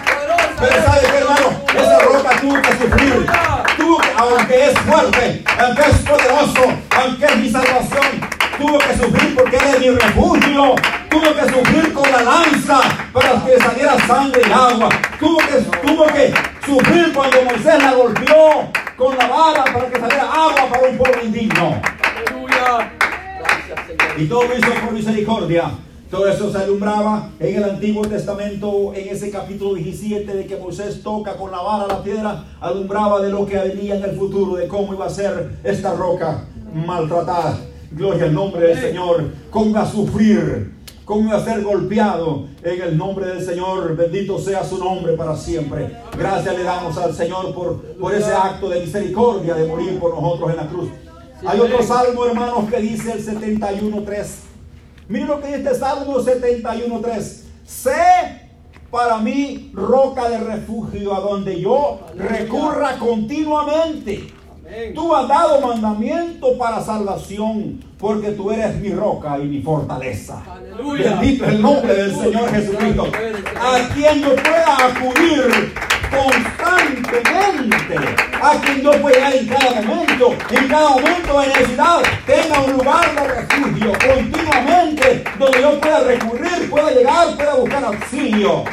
Pero 0.59 0.83
¿sabe 0.83 1.01
qué, 1.01 1.17
hermano? 1.17 1.61
Esa 1.75 1.99
roca 1.99 2.29
tuvo 2.41 2.61
que 2.61 2.71
sufrir. 2.77 3.58
Tuvo 3.89 4.01
aunque 4.17 4.69
es 4.69 4.79
fuerte, 4.81 5.43
aunque 5.57 5.81
es 5.81 5.97
poderoso, 6.07 6.77
aunque 6.95 7.25
es 7.25 7.37
mi 7.37 7.49
salvación, 7.49 8.21
tuvo 8.59 8.77
que 8.77 8.93
sufrir 8.95 9.35
porque 9.35 9.55
era 9.55 9.79
mi 9.79 9.89
refugio. 9.89 10.75
Tuvo 11.09 11.33
que 11.33 11.41
sufrir 11.51 11.91
con 11.91 12.11
la 12.11 12.21
lanza 12.21 12.81
para 13.11 13.43
que 13.43 13.57
saliera 13.57 13.97
sangre 14.05 14.43
y 14.47 14.51
agua. 14.51 14.89
Tuvo 15.19 15.39
que, 15.39 15.87
tuvo 15.87 16.05
que 16.05 16.31
sufrir 16.63 17.11
cuando 17.13 17.41
Moisés 17.41 17.81
la 17.81 17.93
golpeó 17.93 18.71
con 18.95 19.17
la 19.17 19.25
vara 19.25 19.63
para 19.63 19.89
que 19.89 19.99
saliera 19.99 20.23
agua 20.23 20.69
para 20.69 20.87
un 20.87 20.95
pueblo 20.95 21.23
indigno. 21.23 21.81
Y 24.17 24.25
todo 24.27 24.43
eso 24.53 24.71
por 24.85 24.91
misericordia. 24.91 25.71
Todo 26.09 26.27
eso 26.27 26.51
se 26.51 26.57
alumbraba 26.57 27.29
en 27.39 27.57
el 27.57 27.63
Antiguo 27.63 28.01
Testamento, 28.07 28.95
en 28.95 29.09
ese 29.09 29.29
capítulo 29.29 29.75
17 29.75 30.33
de 30.33 30.47
que 30.47 30.57
Moisés 30.57 31.03
toca 31.03 31.37
con 31.37 31.51
la 31.51 31.61
vara 31.61 31.85
la 31.85 32.01
piedra, 32.01 32.45
alumbraba 32.59 33.21
de 33.21 33.29
lo 33.29 33.45
que 33.45 33.59
venía 33.59 33.95
en 33.95 34.03
el 34.03 34.15
futuro, 34.17 34.55
de 34.55 34.67
cómo 34.67 34.91
iba 34.95 35.05
a 35.05 35.09
ser 35.11 35.59
esta 35.63 35.93
roca 35.93 36.45
maltratada. 36.73 37.59
Gloria 37.91 38.23
al 38.23 38.33
nombre 38.33 38.69
del 38.69 38.81
Señor, 38.81 39.23
cómo 39.51 39.67
iba 39.67 39.83
a 39.83 39.85
sufrir, 39.85 40.73
cómo 41.05 41.27
iba 41.27 41.37
a 41.37 41.45
ser 41.45 41.61
golpeado 41.61 42.47
en 42.63 42.81
el 42.81 42.97
nombre 42.97 43.27
del 43.27 43.45
Señor. 43.45 43.95
Bendito 43.95 44.39
sea 44.39 44.63
su 44.63 44.79
nombre 44.79 45.13
para 45.13 45.35
siempre. 45.35 45.95
Gracias 46.17 46.57
le 46.57 46.63
damos 46.63 46.97
al 46.97 47.13
Señor 47.13 47.53
por, 47.53 47.83
por 47.83 48.15
ese 48.15 48.33
acto 48.33 48.67
de 48.67 48.79
misericordia 48.79 49.53
de 49.53 49.67
morir 49.67 49.99
por 49.99 50.19
nosotros 50.19 50.49
en 50.49 50.57
la 50.57 50.67
cruz. 50.67 50.89
Hay 51.45 51.59
otro 51.59 51.83
salmo, 51.83 52.25
hermanos, 52.25 52.67
que 52.67 52.79
dice 52.79 53.11
el 53.11 53.23
71.3. 53.23 54.48
Miren 55.09 55.27
lo 55.27 55.41
que 55.41 55.47
dice 55.47 55.57
este 55.57 55.75
Salmo 55.75 56.19
71.3. 56.19 57.41
Sé 57.65 57.91
para 58.91 59.17
mí 59.17 59.71
roca 59.73 60.29
de 60.29 60.37
refugio 60.37 61.15
a 61.15 61.19
donde 61.19 61.59
yo 61.59 61.99
recurra 62.15 62.97
continuamente. 62.99 64.31
Tú 64.93 65.15
has 65.15 65.27
dado 65.27 65.61
mandamiento 65.61 66.55
para 66.59 66.79
salvación, 66.83 67.83
porque 67.97 68.33
tú 68.33 68.51
eres 68.51 68.75
mi 68.75 68.91
roca 68.91 69.39
y 69.39 69.45
mi 69.47 69.63
fortaleza. 69.63 70.43
Aleluya. 70.47 71.15
Bendito 71.15 71.45
es 71.45 71.51
el 71.53 71.61
nombre 71.63 71.93
del 71.95 72.15
Señor 72.15 72.51
Jesucristo, 72.51 73.07
a 73.59 73.93
quien 73.95 74.21
yo 74.21 74.35
pueda 74.35 74.77
acudir 74.89 75.73
constantemente, 76.09 77.95
a 78.41 78.61
quien 78.61 78.81
yo 78.81 78.91
pueda 79.01 79.31
en 79.31 79.47
cada 79.47 79.81
momento, 79.81 80.35
en 80.49 80.67
cada 80.67 80.89
momento 80.89 81.39
de 81.39 81.47
necesidad, 81.47 82.01
tenga 82.25 82.61
un 82.61 82.73
lugar 82.73 83.15
de 83.15 83.27
refugio 83.27 83.93
continuamente, 83.93 85.23
donde 85.37 85.61
yo 85.61 85.79
pueda 85.81 85.99
recurrir, 86.01 86.69
pueda 86.69 86.91
llegar, 86.91 87.35
pueda 87.35 87.55
buscar 87.55 87.83
auxilio 87.85 88.63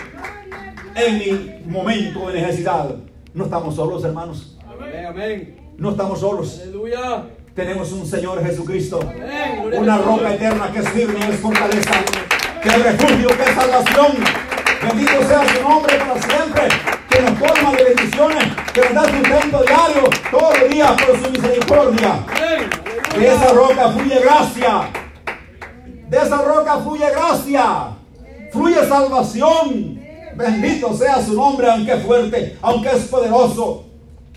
en 0.94 1.18
mi 1.18 1.70
momento 1.70 2.28
de 2.28 2.40
necesidad. 2.40 2.94
No 3.34 3.44
estamos 3.44 3.76
solos, 3.76 4.04
hermanos. 4.04 4.56
Amén. 5.08 5.74
No 5.78 5.90
estamos 5.90 6.20
solos. 6.20 6.60
Aleluya. 6.62 7.24
Tenemos 7.54 7.92
un 7.92 8.06
Señor 8.06 8.42
Jesucristo. 8.44 9.00
Amén. 9.02 9.78
Una 9.78 9.98
roca 9.98 10.34
eterna 10.34 10.70
que 10.72 10.78
es 10.80 10.88
firme 10.90 11.18
y 11.20 11.32
es 11.32 11.40
fortaleza. 11.40 11.92
Que 12.62 12.68
es 12.68 12.82
refugio, 12.82 13.28
que 13.28 13.42
es 13.42 13.54
salvación. 13.54 14.24
Bendito 14.82 15.22
sea 15.26 15.42
su 15.48 15.62
nombre 15.62 15.96
para 15.96 16.22
siempre. 16.22 16.95
Que 17.16 17.22
nos 17.22 17.38
colma 17.38 17.72
de 17.72 17.84
bendiciones. 17.84 18.44
Que 18.74 18.80
nos 18.82 18.92
da 18.92 19.04
sustento 19.04 19.62
diario 19.62 20.10
todos 20.30 20.60
los 20.60 20.68
días 20.68 20.92
por 21.02 21.18
su 21.18 21.30
misericordia. 21.30 22.26
De 23.18 23.26
esa 23.26 23.52
roca 23.54 23.90
fluye 23.92 24.20
gracia. 24.20 24.90
De 26.10 26.16
esa 26.18 26.42
roca 26.42 26.78
fluye 26.80 27.10
gracia. 27.10 27.96
Fluye 28.52 28.86
salvación. 28.86 29.98
Bendito 30.36 30.94
sea 30.94 31.22
su 31.22 31.32
nombre, 31.32 31.70
aunque 31.70 31.94
es 31.94 32.02
fuerte, 32.04 32.58
aunque 32.60 32.90
es 32.90 33.04
poderoso. 33.04 33.86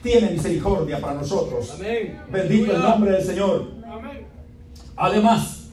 Tiene 0.02 0.30
misericordia 0.30 1.02
para 1.02 1.16
nosotros. 1.16 1.78
Bendito 2.30 2.72
el 2.72 2.82
nombre 2.82 3.12
del 3.12 3.26
Señor. 3.26 3.72
Además, 4.96 5.66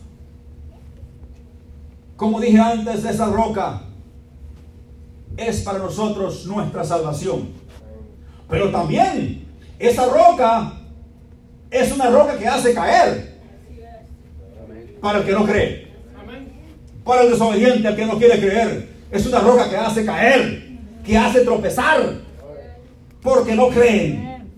como 2.17 2.41
dije 2.41 2.59
antes, 2.59 3.05
esa 3.05 3.27
roca 3.27 3.86
es 5.37 5.61
para 5.61 5.79
nosotros 5.79 6.47
nuestra 6.47 6.85
salvación. 6.85 7.49
Pero 8.49 8.71
también 8.71 9.47
esa 9.79 10.07
roca 10.07 10.73
es 11.71 11.93
una 11.93 12.11
roca 12.11 12.39
que 12.39 12.47
hace 12.47 12.73
caer 12.73 13.37
para 15.01 15.19
el 15.19 15.25
que 15.25 15.33
no 15.33 15.45
cree. 15.45 15.87
Para 17.05 17.23
el 17.23 17.31
desobediente, 17.31 17.87
al 17.87 17.97
que 17.97 18.07
no 18.07 18.19
quiere 18.19 18.39
creer. 18.39 18.89
Es 19.11 19.27
una 19.27 19.41
roca 19.41 19.69
que 19.69 19.77
hace 19.77 20.05
caer, 20.05 20.79
que 21.05 21.17
hace 21.17 21.43
tropezar, 21.43 22.15
porque 23.23 23.55
no 23.55 23.69
creen. 23.69 24.51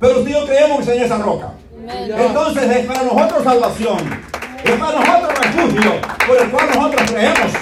Pero 0.00 0.18
usted 0.18 0.30
y 0.30 0.34
yo 0.34 0.46
creemos 0.46 0.88
en 0.88 1.02
esa 1.02 1.18
roca. 1.18 1.52
Entonces 1.86 2.76
es 2.76 2.86
para 2.86 3.02
nosotros 3.04 3.44
salvación, 3.44 3.98
es 4.64 4.72
para 4.72 4.98
nosotros 4.98 5.38
refugio, 5.38 5.92
por 6.26 6.42
el 6.42 6.50
cual 6.50 6.66
nosotros 6.74 7.10
creemos 7.12 7.52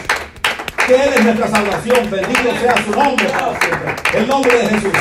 que 0.87 0.95
Él 0.95 1.11
es 1.17 1.25
nuestra 1.25 1.49
salvación. 1.49 2.11
Bendito 2.11 2.51
sea 2.61 2.85
su 2.85 2.91
nombre. 2.91 3.27
El 4.15 4.29
nombre 4.29 4.59
de 4.59 4.69
Jesús. 4.69 4.93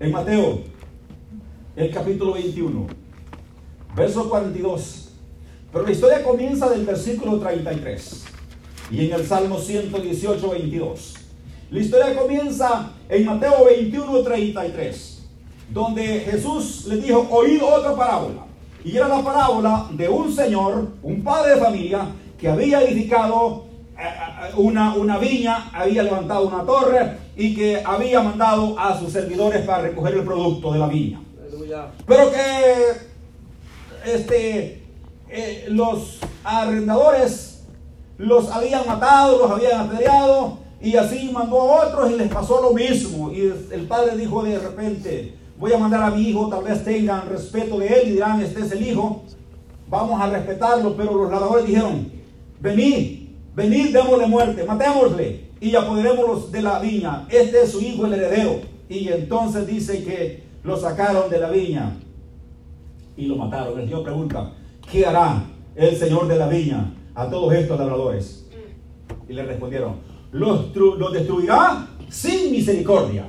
En 0.00 0.10
Mateo, 0.10 0.64
el 1.76 1.90
capítulo 1.92 2.32
21, 2.34 2.86
verso 3.94 4.28
42. 4.28 5.10
Pero 5.72 5.86
la 5.86 5.92
historia 5.92 6.24
comienza 6.24 6.68
del 6.68 6.84
versículo 6.84 7.38
33 7.38 8.24
y 8.90 9.06
en 9.06 9.12
el 9.12 9.26
Salmo 9.26 9.58
118, 9.58 10.50
22. 10.50 11.14
La 11.70 11.80
historia 11.80 12.14
comienza 12.16 12.92
en 13.08 13.24
Mateo 13.24 13.64
21, 13.64 14.22
33, 14.22 15.28
donde 15.70 16.20
Jesús 16.20 16.84
le 16.86 16.96
dijo, 16.96 17.26
oíd 17.30 17.62
otra 17.62 17.96
parábola. 17.96 18.51
Y 18.84 18.96
era 18.96 19.08
la 19.08 19.22
parábola 19.22 19.86
de 19.92 20.08
un 20.08 20.32
señor, 20.32 20.88
un 21.02 21.22
padre 21.22 21.54
de 21.54 21.60
familia, 21.60 22.06
que 22.38 22.48
había 22.48 22.82
edificado 22.82 23.66
eh, 23.96 24.02
eh, 24.02 24.52
una, 24.56 24.94
una 24.94 25.18
viña, 25.18 25.70
había 25.72 26.02
levantado 26.02 26.48
una 26.48 26.64
torre 26.64 27.18
y 27.36 27.54
que 27.54 27.82
había 27.84 28.20
mandado 28.20 28.78
a 28.78 28.98
sus 28.98 29.12
servidores 29.12 29.64
para 29.64 29.82
recoger 29.82 30.14
el 30.14 30.24
producto 30.24 30.72
de 30.72 30.78
la 30.78 30.88
viña. 30.88 31.20
Pero 32.06 32.30
que 32.30 34.12
este, 34.12 34.82
eh, 35.28 35.66
los 35.68 36.18
arrendadores 36.42 37.64
los 38.18 38.50
habían 38.50 38.86
matado, 38.86 39.38
los 39.38 39.50
habían 39.50 39.80
apedreado 39.80 40.58
y 40.80 40.96
así 40.96 41.30
mandó 41.32 41.60
a 41.60 41.86
otros 41.86 42.10
y 42.10 42.16
les 42.16 42.28
pasó 42.28 42.60
lo 42.60 42.72
mismo. 42.72 43.30
Y 43.32 43.52
el 43.70 43.86
padre 43.86 44.16
dijo 44.16 44.42
de 44.42 44.58
repente, 44.58 45.34
voy 45.62 45.72
a 45.72 45.78
mandar 45.78 46.02
a 46.02 46.10
mi 46.10 46.22
hijo, 46.22 46.48
tal 46.48 46.64
vez 46.64 46.82
tengan 46.82 47.28
respeto 47.28 47.78
de 47.78 47.86
él 47.86 48.08
y 48.08 48.10
dirán, 48.14 48.40
este 48.40 48.62
es 48.62 48.72
el 48.72 48.82
hijo, 48.82 49.22
vamos 49.88 50.20
a 50.20 50.28
respetarlo. 50.28 50.96
Pero 50.96 51.14
los 51.14 51.30
ladradores 51.30 51.66
dijeron, 51.66 52.10
venid, 52.58 53.28
venid, 53.54 53.92
démosle 53.92 54.26
muerte, 54.26 54.64
matémosle 54.64 55.50
y 55.60 55.76
apoderémonos 55.76 56.50
de 56.50 56.62
la 56.62 56.80
viña. 56.80 57.28
Este 57.30 57.62
es 57.62 57.70
su 57.70 57.80
hijo, 57.80 58.06
el 58.06 58.14
heredero. 58.14 58.60
Y 58.88 59.06
entonces 59.06 59.64
dice 59.68 60.02
que 60.02 60.42
lo 60.64 60.76
sacaron 60.76 61.30
de 61.30 61.38
la 61.38 61.48
viña 61.48 61.92
y 63.16 63.26
lo 63.26 63.36
mataron. 63.36 63.78
El 63.78 63.84
Señor 63.84 64.02
pregunta, 64.02 64.52
¿qué 64.90 65.06
hará 65.06 65.44
el 65.76 65.96
Señor 65.96 66.26
de 66.26 66.38
la 66.38 66.48
viña 66.48 66.92
a 67.14 67.30
todos 67.30 67.54
estos 67.54 67.78
labradores? 67.78 68.48
Y 69.28 69.32
le 69.32 69.44
respondieron, 69.44 69.94
los, 70.32 70.74
los 70.74 71.12
destruirá 71.12 71.86
sin 72.08 72.50
misericordia 72.50 73.28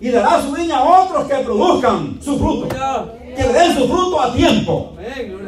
y 0.00 0.10
dará 0.10 0.40
su 0.42 0.52
viña 0.52 0.78
a 0.78 1.02
otros 1.02 1.26
que 1.26 1.34
produzcan 1.36 2.18
su 2.22 2.38
fruto, 2.38 2.68
que 2.68 3.42
le 3.42 3.52
den 3.52 3.76
su 3.76 3.88
fruto 3.88 4.20
a 4.20 4.32
tiempo. 4.32 4.96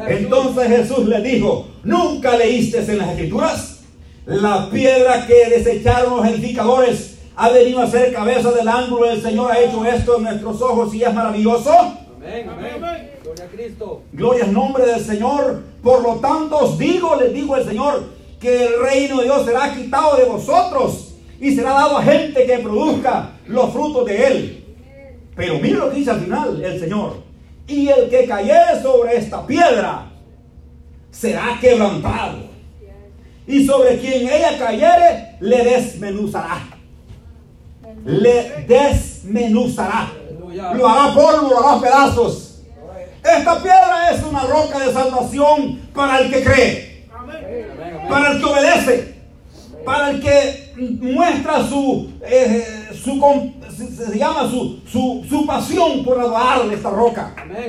Entonces 0.07 0.67
Jesús 0.67 1.07
le 1.07 1.21
dijo, 1.21 1.67
¿nunca 1.83 2.35
leíste 2.35 2.79
en 2.79 2.97
las 2.97 3.09
escrituras? 3.11 3.79
La 4.25 4.69
piedra 4.69 5.25
que 5.25 5.49
desecharon 5.49 6.17
los 6.17 6.27
edificadores 6.27 7.17
ha 7.35 7.49
venido 7.49 7.79
a 7.79 7.87
ser 7.87 8.13
cabeza 8.13 8.51
del 8.51 8.67
ángulo. 8.67 9.09
El 9.09 9.21
Señor 9.21 9.51
ha 9.51 9.59
hecho 9.59 9.83
esto 9.85 10.17
en 10.17 10.23
nuestros 10.23 10.61
ojos 10.61 10.93
y 10.93 11.03
es 11.03 11.13
maravilloso. 11.13 11.71
Amén. 12.17 12.49
Amén. 12.49 13.11
Gloria 13.23 13.45
a 13.45 13.47
Cristo. 13.47 14.01
Gloria 14.11 14.43
al 14.43 14.53
nombre 14.53 14.85
del 14.85 15.03
Señor. 15.03 15.63
Por 15.81 16.03
lo 16.03 16.15
tanto 16.15 16.57
os 16.57 16.77
digo, 16.77 17.15
les 17.15 17.33
digo 17.33 17.55
el 17.55 17.65
Señor, 17.65 18.03
que 18.39 18.65
el 18.67 18.79
reino 18.81 19.17
de 19.17 19.23
Dios 19.23 19.45
será 19.45 19.73
quitado 19.73 20.17
de 20.17 20.25
vosotros 20.25 21.10
y 21.41 21.55
será 21.55 21.71
dado 21.71 21.97
a 21.97 22.03
gente 22.03 22.45
que 22.45 22.59
produzca 22.59 23.31
los 23.47 23.73
frutos 23.73 24.05
de 24.05 24.27
él. 24.27 24.65
Pero 25.35 25.57
mira 25.57 25.79
lo 25.79 25.89
que 25.89 25.97
dice 25.97 26.11
al 26.11 26.21
final 26.21 26.63
el 26.63 26.79
Señor. 26.79 27.15
Y 27.67 27.87
el 27.87 28.09
que 28.11 28.27
cayere 28.27 28.79
sobre 28.79 29.17
esta 29.17 29.45
piedra 29.47 30.11
será 31.09 31.57
quebrantado. 31.59 32.43
Y 33.47 33.65
sobre 33.65 33.97
quien 33.97 34.29
ella 34.29 34.55
cayere 34.59 35.37
le 35.39 35.63
desmenuzará. 35.63 36.61
Le 38.05 38.65
desmenuzará. 38.67 40.11
Lo 40.75 40.87
hará 40.87 41.11
polvo, 41.11 41.49
lo 41.49 41.67
hará 41.67 41.81
pedazos. 41.81 42.61
Esta 43.23 43.63
piedra 43.63 44.11
es 44.11 44.23
una 44.23 44.41
roca 44.41 44.77
de 44.77 44.93
salvación 44.93 45.89
para 45.91 46.19
el 46.19 46.31
que 46.31 46.43
cree, 46.43 47.07
para 48.07 48.31
el 48.31 48.39
que 48.39 48.45
obedece, 48.45 49.20
para 49.85 50.11
el 50.11 50.21
que 50.21 50.71
muestra 50.75 51.63
su, 51.67 52.11
eh, 52.21 52.89
su 52.91 53.19
se, 53.89 54.17
llama 54.17 54.49
su, 54.49 54.79
su, 54.91 55.25
su 55.27 55.45
pasión 55.45 56.03
por 56.03 56.19
adorar 56.19 56.61
esta 56.71 56.89
roca. 56.89 57.33
Amén. 57.37 57.65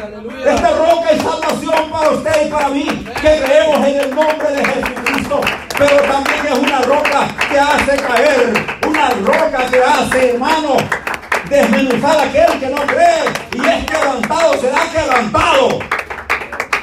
Esta 0.46 0.70
roca 0.70 1.11
es 1.11 1.22
salvación 1.22 1.90
para 1.90 2.11
usted 2.11 2.46
y 2.46 2.51
para 2.51 2.68
mí, 2.68 2.85
que 2.85 3.42
creemos 3.42 3.87
en 3.87 4.01
el 4.01 4.14
nombre 4.14 4.53
de 4.53 4.64
Jesucristo. 4.64 5.40
Pero 5.79 5.96
también 6.03 6.46
es 6.46 6.59
una 6.59 6.81
roca 6.83 7.29
que 7.51 7.59
hace 7.59 7.96
caer, 7.96 8.53
una 8.87 9.09
roca 9.11 9.66
que 9.70 9.83
hace, 9.83 10.31
hermano, 10.31 10.77
desmenuzar 11.48 12.18
a 12.18 12.22
aquel 12.25 12.61
que 12.61 12.68
no 12.68 12.87
cree. 12.87 13.25
Y 13.53 13.68
es 13.68 13.85
quebrantado, 13.87 14.61
será 14.61 14.81
quebrantado. 14.92 15.79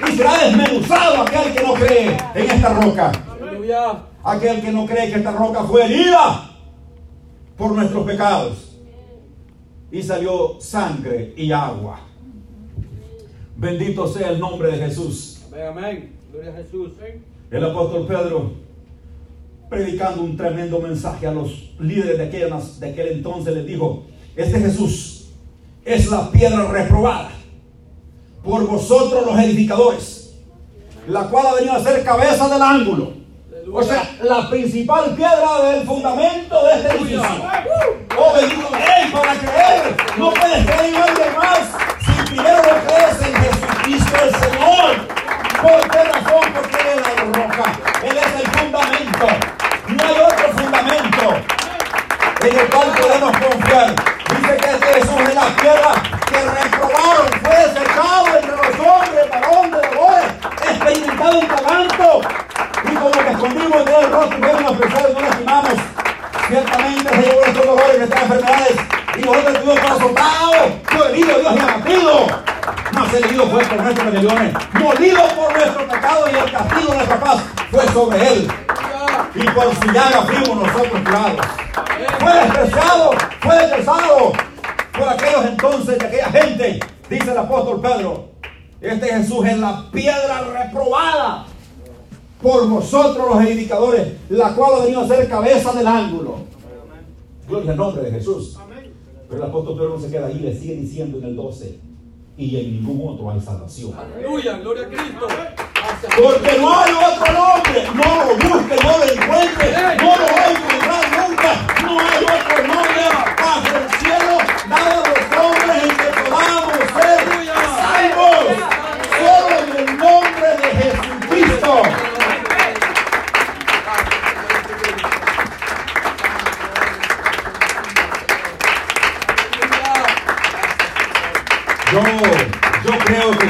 Y 0.08 0.18
será 0.18 0.38
desmenuzado 0.38 1.22
aquel 1.22 1.54
que 1.54 1.64
no 1.64 1.74
cree 1.74 2.18
en 2.36 2.52
esta 2.52 2.70
roca. 2.70 3.12
Aleluya. 3.40 4.09
Aquel 4.24 4.62
que 4.62 4.72
no 4.72 4.86
cree 4.86 5.10
que 5.10 5.18
esta 5.18 5.32
roca 5.32 5.64
fue 5.64 5.86
herida 5.86 6.50
por 7.58 7.72
nuestros 7.74 8.06
pecados. 8.06 8.78
Y 9.92 10.04
salió 10.04 10.60
sangre 10.60 11.34
y 11.36 11.52
agua. 11.52 12.00
Bendito 13.56 14.08
sea 14.08 14.30
el 14.30 14.40
nombre 14.40 14.72
de 14.72 14.78
Jesús. 14.78 15.42
Amén. 15.52 15.68
Amén. 15.68 16.20
Gloria 16.32 16.52
a 16.52 16.56
Jesús. 16.56 16.92
El 17.50 17.66
apóstol 17.66 18.06
Pedro, 18.06 18.52
predicando 19.70 20.22
un 20.22 20.38
tremendo 20.38 20.80
mensaje 20.80 21.26
a 21.26 21.32
los 21.32 21.74
líderes 21.80 22.18
de 22.18 22.26
aquel, 22.26 22.54
de 22.80 22.90
aquel 22.90 23.08
entonces, 23.08 23.54
les 23.54 23.66
dijo, 23.66 24.04
este 24.36 24.60
Jesús 24.60 25.30
es 25.84 26.10
la 26.10 26.32
piedra 26.32 26.72
reprobada 26.72 27.32
por 28.44 28.66
vosotros 28.68 29.26
los 29.26 29.38
edificadores, 29.40 30.36
la 31.08 31.28
cual 31.28 31.48
ha 31.48 31.56
venido 31.56 31.74
a 31.74 31.84
ser 31.84 32.04
cabeza 32.04 32.48
del 32.48 32.62
ángulo. 32.62 33.19
O 33.72 33.84
sea, 33.84 34.16
la 34.24 34.50
principal 34.50 35.16
piedra 35.16 35.62
del 35.70 35.86
fundamento 35.86 36.66
de 36.66 36.74
este 36.74 36.88
edificio. 36.90 37.22
Oh, 38.18 38.34
bendito 38.34 38.68
Él 38.74 39.12
para 39.12 39.34
creer. 39.36 39.96
No 40.18 40.32
puedes 40.32 40.66
creer 40.66 40.86
en 40.86 40.96
alguien 40.96 41.36
más 41.38 41.60
si 42.04 42.12
primero 42.32 42.58
lo 42.58 42.88
crees 42.88 43.22
en 43.22 43.34
Jesucristo 43.36 44.18
el 44.24 44.36
Señor. 44.36 45.08
¿Por 45.62 45.92
qué 45.92 46.04
razón? 46.04 46.54
Porque 46.54 46.78
Él 46.94 47.00
es 47.00 47.16
la 47.16 47.48
roca. 47.48 47.72
Él 48.04 48.18
es 48.18 48.42
el 48.42 48.48
fundamento. 48.52 49.28
No 49.88 50.04
hay 50.04 50.20
otro 50.20 50.48
fundamento 50.58 51.36
en 52.42 52.60
el 52.60 52.70
cual 52.70 52.88
podemos 53.00 53.32
confiar. 53.38 53.96
Dice 54.30 54.58
que 54.58 54.70
este 54.70 54.94
Jesús 54.94 55.28
de 55.28 55.34
la 55.36 55.48
piedra 55.56 55.92
que 56.28 56.42
reprobaron 56.42 57.28
fue 57.44 57.56
desechado 57.56 58.28
entre 58.36 58.56
los 58.56 58.88
hombres, 58.88 59.30
varón 59.30 59.72
de 59.72 59.82
labores, 59.82 60.26
experimentado 60.64 61.40
en 61.40 61.48
talanto. 61.48 62.22
Como 63.00 63.12
que 63.12 63.30
escondimos 63.30 63.86
de 63.86 63.96
el 63.96 64.12
rostro 64.12 64.40
vemos 64.42 64.72
pesar 64.74 65.10
y 65.10 65.14
no 65.14 65.22
lastimamos. 65.22 65.74
Ciertamente 66.50 67.10
se 67.10 67.22
llevó 67.22 67.42
estos 67.46 67.66
dolores 67.66 67.98
y 67.98 68.04
estas 68.04 68.22
enfermedades. 68.24 68.76
Y 69.16 69.22
para 69.22 69.94
azotados, 69.94 70.58
fue 70.84 71.10
herido 71.12 71.40
Dios 71.40 71.54
y 71.56 71.60
abatido. 71.60 72.28
Mas 72.92 73.14
el 73.14 73.24
herido 73.24 73.48
fue 73.48 73.64
por 73.64 73.82
nuestros 73.82 74.06
rebeliones, 74.06 74.54
molido 74.74 75.28
por 75.30 75.54
nuestro 75.54 75.88
pecado 75.88 76.26
y 76.30 76.36
el 76.36 76.52
castigo 76.52 76.92
de 76.92 76.96
nuestra 76.98 77.20
paz 77.20 77.44
fue 77.72 77.88
sobre 77.88 78.34
él. 78.34 78.52
Y 79.36 79.44
por 79.44 79.76
su 79.76 79.92
llaga 79.94 80.22
fuimos 80.24 80.68
nosotros 80.68 81.02
curados. 81.06 81.46
Fue 82.20 82.34
despreciado, 82.34 83.12
fue 83.40 83.56
despreciado 83.56 84.34
por 84.98 85.10
aquellos 85.10 85.46
entonces, 85.46 86.00
de 86.00 86.06
aquella 86.06 86.32
gente, 86.32 86.80
dice 87.10 87.32
el 87.32 87.38
apóstol 87.38 87.80
Pedro. 87.80 88.30
Este 88.82 89.08
Jesús 89.08 89.46
es 89.46 89.58
la 89.58 89.86
piedra 89.92 90.42
reprobada 90.42 91.46
por 92.42 92.68
vosotros 92.68 93.28
los 93.30 93.46
edificadores, 93.46 94.14
la 94.30 94.54
cual 94.56 94.76
ha 94.76 94.84
venido 94.84 95.02
a 95.02 95.08
ser 95.08 95.28
cabeza 95.28 95.74
del 95.74 95.88
ángulo. 95.88 96.38
Gloria 97.48 97.72
al 97.72 97.78
nombre 97.78 98.04
de 98.04 98.12
Jesús. 98.12 98.58
Pero 99.28 99.44
el 99.44 99.50
apóstol 99.50 99.76
Pedro 99.76 99.90
no 99.90 100.00
se 100.00 100.10
queda 100.10 100.28
ahí, 100.28 100.40
le 100.40 100.58
sigue 100.58 100.76
diciendo 100.76 101.18
en 101.18 101.26
el 101.26 101.36
12, 101.36 101.80
y 102.38 102.58
en 102.58 102.72
ningún 102.72 103.14
otro 103.14 103.30
hay 103.30 103.40
salvación. 103.42 103.94
Aleluya, 103.94 104.58
gloria 104.60 104.86
a 104.86 104.88
Cristo. 104.88 105.28
Porque 106.02 106.58
no 106.60 106.80
hay 106.80 106.94
otro 106.94 107.34
nombre, 107.34 107.84
no 107.94 108.26
lo 108.26 108.34
busque, 108.34 108.76
no 108.84 108.98
lo 108.98 109.04
encuentre, 109.04 109.72
no 109.98 110.18
lo 110.18 110.26
va 110.26 110.42
a 110.42 110.52
encontrar 110.52 111.30
nunca. 111.30 111.52
No 111.84 112.00
hay 112.00 112.24
otro 112.24 112.68
nombre 112.68 113.04
bajo 113.38 113.78
el 113.78 113.90
cielo 114.00 114.38
dado 114.70 115.04
a 115.04 115.10
los 115.10 115.20
hombres 115.46 115.99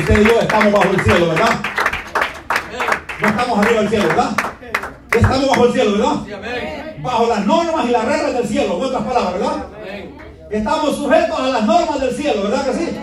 usted 0.09 0.21
y 0.21 0.25
yo 0.25 0.39
estamos 0.39 0.71
bajo 0.73 0.89
el 0.89 1.01
cielo, 1.01 1.27
¿verdad? 1.29 1.49
No 3.21 3.27
estamos 3.27 3.59
arriba 3.59 3.81
del 3.81 3.89
cielo, 3.89 4.07
¿verdad? 4.07 4.29
Estamos 5.11 5.49
bajo 5.49 5.65
el 5.65 5.73
cielo, 5.73 5.91
¿verdad? 5.91 6.15
Bajo 6.99 7.27
las 7.27 7.45
normas 7.45 7.85
y 7.85 7.91
las 7.91 8.05
reglas 8.05 8.33
del 8.33 8.47
cielo, 8.47 8.77
en 8.77 8.83
otras 8.83 9.03
palabras, 9.03 9.33
¿verdad? 9.33 9.65
Estamos 10.49 10.95
sujetos 10.95 11.39
a 11.39 11.47
las 11.47 11.63
normas 11.63 12.01
del 12.01 12.15
cielo, 12.15 12.43
¿verdad 12.43 12.65
que 12.65 12.73
sí? 12.73 12.97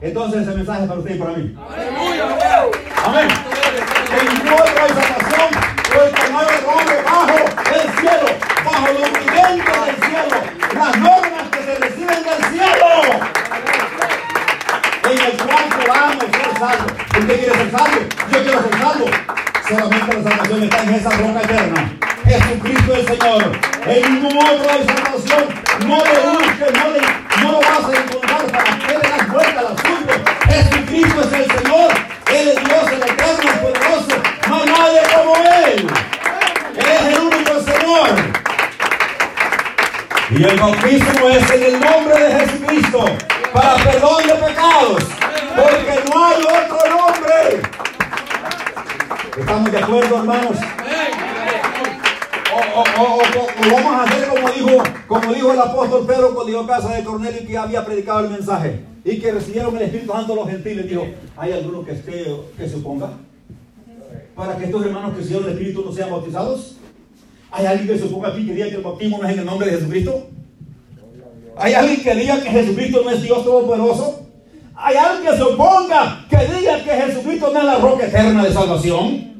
Entonces 0.00 0.42
ese 0.42 0.56
mensaje 0.56 0.82
es 0.82 0.88
para 0.88 1.00
usted 1.00 1.14
y 1.14 1.18
para 1.18 1.32
mí. 1.32 1.56
Amén. 1.58 2.68
Amén. 3.04 3.28
En 4.20 4.34
ningún 4.34 4.52
otra 4.52 4.84
hay 4.84 4.88
salvación, 4.88 5.48
porque 5.92 6.30
no 6.30 6.38
hombre 6.72 7.02
bajo 7.04 7.38
el 7.74 8.00
cielo, 8.00 8.26
bajo 8.64 8.86
los 8.92 9.12
vivientes 9.12 9.86
del 9.86 9.96
cielo, 10.06 10.36
las 10.74 10.96
normas 10.98 11.48
que 11.50 11.64
se 11.64 11.74
reciben 11.74 12.22
del 12.22 12.44
cielo, 12.52 13.39
en 15.12 15.20
el 15.20 15.36
cual 15.36 15.64
podamos 15.84 16.24
ser 16.24 16.58
salvos. 16.58 16.92
¿Usted 17.18 17.38
quiere 17.38 17.54
ser 17.54 17.70
salvo? 17.70 18.00
Yo 18.32 18.42
quiero 18.42 18.62
ser 18.62 18.78
salvo. 18.80 19.06
Solamente 19.68 20.16
la 20.16 20.30
salvación 20.30 20.62
está 20.64 20.82
en 20.82 20.94
esa 20.94 21.10
roca 21.10 21.40
eterna. 21.42 21.92
Jesucristo 22.24 22.94
el 22.94 23.06
Señor. 23.06 23.52
En 23.86 24.14
ningún 24.14 24.38
otro 24.38 24.70
hay 24.70 24.86
salvación. 24.86 25.44
No 25.86 25.96
lo 25.96 26.32
busques, 26.32 26.72
no, 26.78 26.90
le- 26.90 27.42
lo 27.42 27.60
vas 27.60 27.84
a 27.84 28.02
encontrar 28.02 28.42
para 28.52 28.78
que 28.78 28.98
le 28.98 29.08
das 29.08 29.28
vuelta 29.32 29.60
al 29.60 29.66
asunto. 29.66 30.12
Jesucristo 30.48 31.20
es 31.22 31.32
el 31.32 31.58
Señor. 31.58 31.90
Él 32.32 32.48
es 32.48 32.64
Dios, 32.64 32.92
el 32.92 33.02
eterno, 33.02 33.50
el 33.52 33.58
poderoso. 33.60 34.22
No 34.48 34.56
hay 34.56 35.14
como 35.14 35.36
Él. 35.36 35.86
Él 36.76 36.86
es 36.86 37.02
el 37.16 37.18
único 37.20 37.60
Señor. 37.62 38.10
Y 40.30 40.44
el 40.44 40.60
bautismo 40.60 41.28
es 41.28 41.50
en 41.50 41.62
el 41.64 41.80
nombre 41.80 42.14
de 42.24 42.40
Jesucristo 42.40 43.04
para 43.52 43.74
perdón 43.84 44.26
de 44.26 44.34
pecados, 44.34 45.02
porque 45.56 46.08
no 46.08 46.24
hay 46.26 46.42
otro 46.42 46.96
nombre. 46.96 47.62
¿Estamos 49.38 49.72
de 49.72 49.78
acuerdo, 49.78 50.16
hermanos? 50.18 50.56
O, 52.52 52.80
o- 52.80 53.02
o- 53.02 53.18
o- 53.18 53.70
vamos 53.74 53.94
a 53.94 54.02
hacer 54.04 54.28
como 54.28 54.50
dijo, 54.50 54.82
como 55.06 55.32
dijo 55.32 55.52
el 55.52 55.60
apóstol 55.60 56.06
Pedro 56.06 56.34
cuando 56.34 56.46
llegó 56.52 56.60
a 56.64 56.66
casa 56.66 56.94
de 56.94 57.04
Cornelio 57.04 57.46
que 57.46 57.56
había 57.56 57.84
predicado 57.84 58.20
el 58.20 58.30
mensaje 58.30 58.80
y 59.04 59.18
que 59.20 59.32
recibieron 59.32 59.76
el 59.76 59.82
Espíritu 59.82 60.12
Santo 60.12 60.34
los 60.34 60.48
gentiles. 60.48 60.88
Dijo, 60.88 61.06
¿hay 61.36 61.52
alguno 61.52 61.84
que 61.84 61.92
esté 61.92 62.26
que 62.56 62.68
se 62.68 62.76
oponga? 62.76 63.10
Para 64.34 64.56
que 64.56 64.64
estos 64.64 64.84
hermanos 64.84 65.12
que 65.12 65.18
recibieron 65.18 65.48
el 65.48 65.52
Espíritu 65.54 65.84
no 65.84 65.92
sean 65.92 66.10
bautizados. 66.10 66.76
¿Hay 67.52 67.66
alguien 67.66 67.88
que 67.88 67.98
se 67.98 68.04
oponga 68.04 68.28
aquí 68.28 68.46
que 68.46 68.54
que 68.54 68.62
el 68.62 68.82
bautismo 68.82 69.18
no 69.18 69.26
es 69.26 69.32
en 69.34 69.38
el 69.40 69.46
nombre 69.46 69.70
de 69.70 69.76
Jesucristo? 69.76 70.26
¿Hay 71.60 71.74
alguien 71.74 72.02
que 72.02 72.14
diga 72.14 72.40
que 72.40 72.48
Jesucristo 72.48 73.02
no 73.04 73.10
es 73.10 73.22
Dios 73.22 73.44
Todopoderoso? 73.44 74.22
¿Hay 74.74 74.96
alguien 74.96 75.30
que 75.30 75.36
se 75.36 75.42
oponga 75.42 76.24
que 76.30 76.36
diga 76.36 76.82
que 76.82 76.90
Jesucristo 76.90 77.50
no 77.52 77.58
es 77.58 77.64
la 77.66 77.76
roca 77.76 78.06
eterna 78.06 78.44
de 78.44 78.52
salvación? 78.52 79.30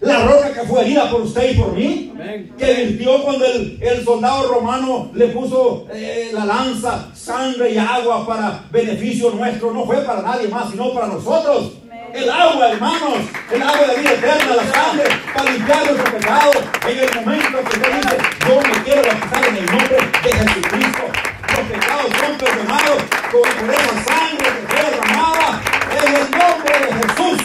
La 0.00 0.22
roca 0.24 0.52
que 0.52 0.60
fue 0.60 0.82
herida 0.82 1.10
por 1.10 1.22
usted 1.22 1.50
y 1.50 1.58
por 1.58 1.72
mí. 1.72 2.12
Amén. 2.14 2.54
Que 2.56 2.72
virtió 2.74 3.24
cuando 3.24 3.44
el, 3.44 3.76
el 3.82 4.04
soldado 4.04 4.46
romano 4.54 5.10
le 5.14 5.26
puso 5.28 5.88
eh, 5.92 6.30
la 6.32 6.44
lanza, 6.44 7.08
sangre 7.12 7.72
y 7.72 7.78
agua 7.78 8.24
para 8.24 8.62
beneficio 8.70 9.32
nuestro. 9.32 9.72
No 9.72 9.84
fue 9.84 9.96
para 10.02 10.22
nadie 10.22 10.46
más, 10.46 10.70
sino 10.70 10.94
para 10.94 11.08
nosotros. 11.08 11.72
El 12.14 12.30
agua, 12.30 12.70
hermanos, 12.70 13.18
el 13.52 13.60
agua 13.60 13.86
de 13.88 14.00
vida 14.00 14.12
eterna, 14.12 14.54
la 14.54 14.72
sangre, 14.72 15.04
para 15.34 15.50
limpiar 15.50 15.86
nuestro 15.86 16.12
pecado. 16.12 16.50
En 16.88 16.98
el 16.98 17.14
momento 17.16 17.58
que 17.58 17.76
usted 17.76 17.96
dice, 17.96 18.16
yo 18.46 18.60
me 18.60 18.84
quiero 18.84 19.02
bautizar 19.02 19.48
en 19.48 19.56
el 19.56 19.66
nombre 19.66 19.96
de 20.22 20.32
Jesucristo. 20.32 21.27
Los 21.58 21.66
pecados 21.66 22.12
son 22.20 22.38
perdonados 22.38 23.02
con 23.32 23.66
por 23.66 23.74
esa 23.74 24.04
sangre 24.04 24.46
que 24.46 24.66
fue 24.68 24.90
derramada 24.90 25.60
en 25.90 26.14
el 26.14 26.30
nombre 26.30 26.74
de 26.86 26.92
Jesús. 26.94 27.42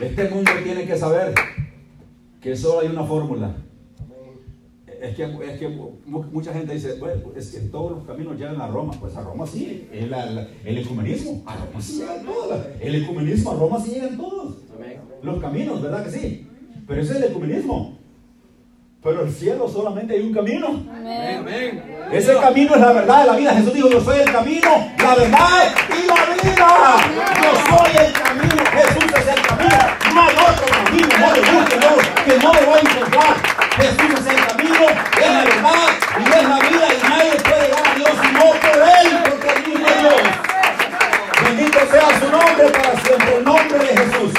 Este 0.00 0.28
mundo 0.30 0.50
tiene 0.64 0.86
que 0.86 0.96
saber 0.98 1.34
que 2.40 2.56
solo 2.56 2.80
hay 2.80 2.88
una 2.88 3.04
fórmula. 3.04 3.54
Es 5.00 5.16
que, 5.16 5.24
es 5.24 5.58
que 5.58 5.68
mu- 5.68 6.22
mucha 6.32 6.52
gente 6.52 6.72
dice, 6.74 6.94
bueno, 6.98 7.22
es 7.36 7.50
que 7.50 7.60
todos 7.68 7.90
los 7.92 8.06
caminos 8.06 8.36
llegan 8.38 8.60
a 8.60 8.68
Roma. 8.68 8.92
Pues 8.98 9.14
a 9.16 9.20
Roma 9.22 9.46
sí, 9.46 9.88
el, 9.92 10.12
el 10.64 10.78
ecumenismo, 10.78 11.42
a 11.46 11.56
Roma 11.56 11.80
sí 11.80 11.98
llegan 11.98 12.24
todos. 12.24 12.66
El 12.80 12.94
ecumenismo 13.02 13.50
a 13.50 13.54
Roma 13.56 13.80
sí 13.84 13.90
llegan 13.92 14.16
todos. 14.16 14.56
Los 15.22 15.40
caminos, 15.40 15.82
¿verdad 15.82 16.04
que 16.04 16.10
sí? 16.10 16.48
Pero 16.86 17.00
ese 17.02 17.12
es 17.12 17.18
el 17.18 17.24
ecumenismo. 17.24 17.98
Pero 19.02 19.22
el 19.22 19.32
cielo 19.32 19.68
solamente 19.68 20.14
hay 20.14 20.20
un 20.20 20.32
camino. 20.32 20.68
Amén. 20.68 21.38
Amén. 21.40 22.06
Ese 22.12 22.36
camino 22.36 22.76
es 22.76 22.80
la 22.80 22.92
verdad 22.92 23.22
de 23.22 23.26
la 23.26 23.36
vida. 23.36 23.52
Jesús 23.54 23.74
dijo, 23.74 23.88
yo 23.88 24.00
soy 24.00 24.20
el 24.20 24.30
camino, 24.30 24.92
la 24.96 25.14
verdad 25.16 25.74
y 25.88 26.06
la 26.06 26.14
vida. 26.40 26.66
Yo 27.42 27.76
soy 27.76 27.96
el 27.96 28.12
camino. 28.12 28.62
Jesús 28.70 29.04
es 29.18 29.26
el 29.26 29.42
camino. 29.42 29.76
No 30.14 30.22
hay 30.22 30.36
otro 30.36 30.66
camino. 30.70 31.08
No 31.18 31.32
le 31.32 31.40
busque, 31.40 31.76
no, 31.82 32.24
que 32.24 32.38
no 32.38 32.54
lo 32.54 32.70
va 32.70 32.76
a 32.76 32.80
encontrar. 32.80 33.34
Jesús 33.74 34.20
es 34.20 34.26
el 34.28 34.46
camino, 34.46 34.86
es 35.20 35.32
la 35.32 35.44
verdad 35.46 35.88
y 36.18 36.22
es 36.22 36.48
la 36.48 36.58
vida. 36.60 36.86
Y 36.94 37.08
nadie 37.08 37.34
puede 37.42 37.62
llegar 37.66 37.82
a 37.84 37.94
Dios 37.96 38.12
sino 38.22 38.40
por 38.40 38.78
Él, 38.86 39.08
porque 39.30 39.48
Él 39.48 39.66
mismo 39.66 39.86
es 39.88 39.98
Dios. 39.98 40.22
Bendito 41.42 41.78
sea 41.90 42.20
su 42.20 42.30
nombre 42.30 42.70
para 42.70 43.00
siempre. 43.02 43.36
El 43.36 43.44
nombre 43.44 43.78
de 43.78 43.96
Jesús. 43.96 44.32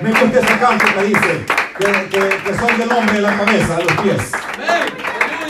Me 0.00 0.10
gusta 0.10 0.38
ese 0.40 0.58
canto 0.58 0.86
que 0.94 1.04
dice 1.04 1.65
que, 1.78 2.08
que, 2.08 2.18
que 2.18 2.54
son 2.58 2.78
del 2.78 2.90
hombre 2.90 3.16
de 3.16 3.20
la 3.20 3.36
cabeza, 3.36 3.76
de 3.76 3.84
los 3.84 3.92
pies. 3.98 4.32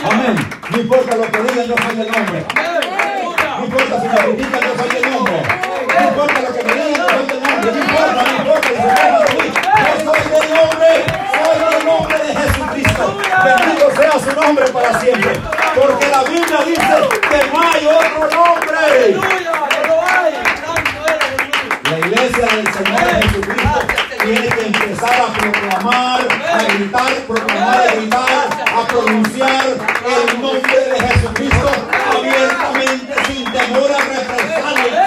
Amén. 0.03 0.35
No 0.69 0.77
importa 0.77 1.15
lo 1.15 1.31
que 1.31 1.41
digan, 1.41 1.67
yo 1.67 1.75
soy 1.77 2.01
el 2.01 2.15
hombre. 2.15 2.45
No 3.57 3.65
importa 3.65 4.01
si 4.01 4.07
me 4.07 4.17
critican, 4.17 4.61
yo 4.61 4.73
soy 4.77 4.89
el 4.97 5.13
hombre. 5.13 5.41
No 5.87 6.09
importa 6.09 6.41
lo 6.41 6.53
que 6.53 6.63
me 6.63 6.73
digan, 6.73 6.95
yo 6.95 7.07
soy 7.07 7.27
el 7.31 7.43
hombre. 7.47 7.71
No 7.71 7.79
importa, 7.79 8.23
no 8.23 8.31
importa. 8.37 8.69
Yo 9.87 10.11
soy 10.11 10.47
el 10.47 10.59
hombre. 10.59 10.91
Soy 11.31 11.57
el 11.79 11.85
nombre 11.85 12.17
de 12.17 12.35
Jesucristo. 12.35 13.03
Bendito 13.45 13.85
sea 13.95 14.11
su 14.19 14.41
nombre 14.41 14.65
para 14.67 14.99
siempre. 14.99 15.31
Porque 15.75 16.07
la 16.07 16.23
Biblia 16.23 16.59
dice 16.65 16.95
que 17.29 17.39
no 17.53 17.61
hay 17.71 17.85
otro 17.85 18.23
nombre. 18.35 18.81
La 21.83 21.99
iglesia 21.99 22.45
del 22.47 22.73
Señor 22.73 22.99
Jesucristo 23.21 23.86
tiene 24.27 24.49
que 24.49 24.61
empezar 24.65 25.21
a 25.21 25.33
proclamar, 25.33 26.27
a 26.53 26.63
gritar, 26.73 27.13
proclamar, 27.27 27.79
a 27.79 27.95
gritar, 27.95 28.65
a 28.75 28.87
pronunciar 28.87 29.65
el 29.67 30.41
nombre 30.41 30.79
de 30.79 30.99
Jesucristo 31.07 31.71
abiertamente, 32.11 33.13
sin 33.25 33.45
temor 33.45 33.89
a 33.89 33.99
represalia. 33.99 35.06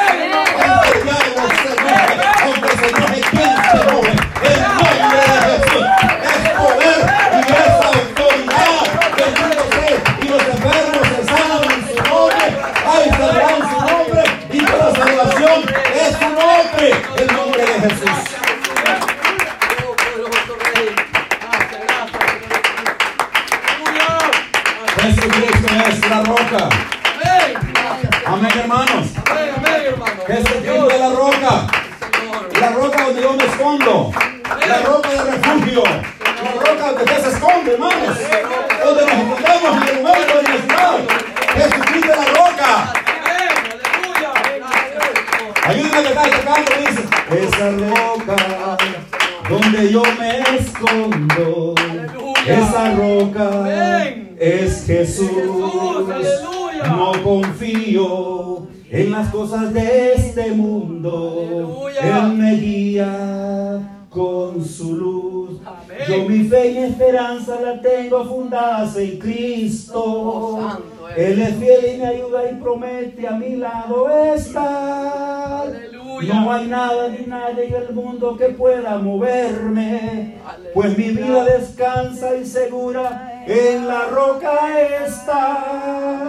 Nadie 77.30 77.68
en 77.68 77.74
el 77.74 77.94
mundo 77.94 78.36
que 78.36 78.46
pueda 78.46 78.98
moverme, 78.98 80.34
pues 80.74 80.98
mi 80.98 81.10
vida 81.10 81.44
descansa 81.44 82.34
y 82.34 82.44
segura 82.44 83.44
en 83.46 83.86
la 83.86 84.06
roca 84.06 84.80
está. 85.06 86.28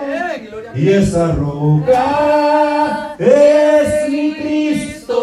Y 0.75 0.89
esa 0.89 1.31
roca 1.31 3.15
es 3.17 4.09
mi 4.09 4.35
Cristo. 4.35 5.17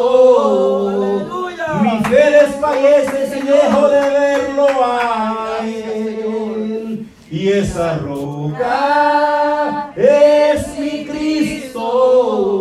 Mi 1.81 2.05
fe 2.05 2.31
desfallece 2.43 3.31
si 3.33 3.41
dejo 3.41 3.89
de 3.89 4.01
verlo 4.01 4.67
a 4.83 5.59
Él. 5.63 7.07
Y 7.31 7.49
esa 7.51 7.99
roca 7.99 9.93
es 9.95 10.77
mi 10.77 11.07
Cristo. 11.07 12.58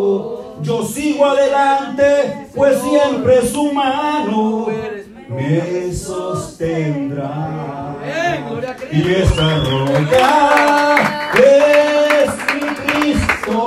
Sigo 1.18 1.30
adelante, 1.30 2.46
pues 2.54 2.80
siempre 2.80 3.42
su 3.48 3.74
mano 3.74 4.68
me 5.28 5.92
sostendrá. 5.92 7.96
Y 8.92 9.14
esa 9.14 9.58
roca 9.66 11.32
es 11.34 12.30
mi 12.54 12.70
Cristo. 12.86 13.66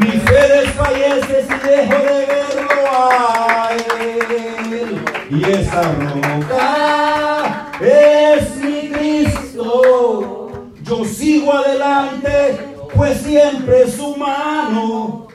Mi 0.00 0.12
fe 0.12 0.48
desfallece 0.48 1.46
si 1.46 1.56
dejo 1.68 1.98
de 1.98 2.24
verlo 2.24 2.78
a 2.90 3.68
Él. 4.00 5.04
Y 5.28 5.44
esa 5.44 5.82
roca 5.82 7.68
es 7.82 8.56
mi 8.56 8.88
Cristo. 8.88 10.62
Yo 10.84 11.04
sigo 11.04 11.52
adelante, 11.52 12.58
pues 12.94 13.20
siempre 13.20 13.86
su 13.90 14.16
mano 14.16 15.27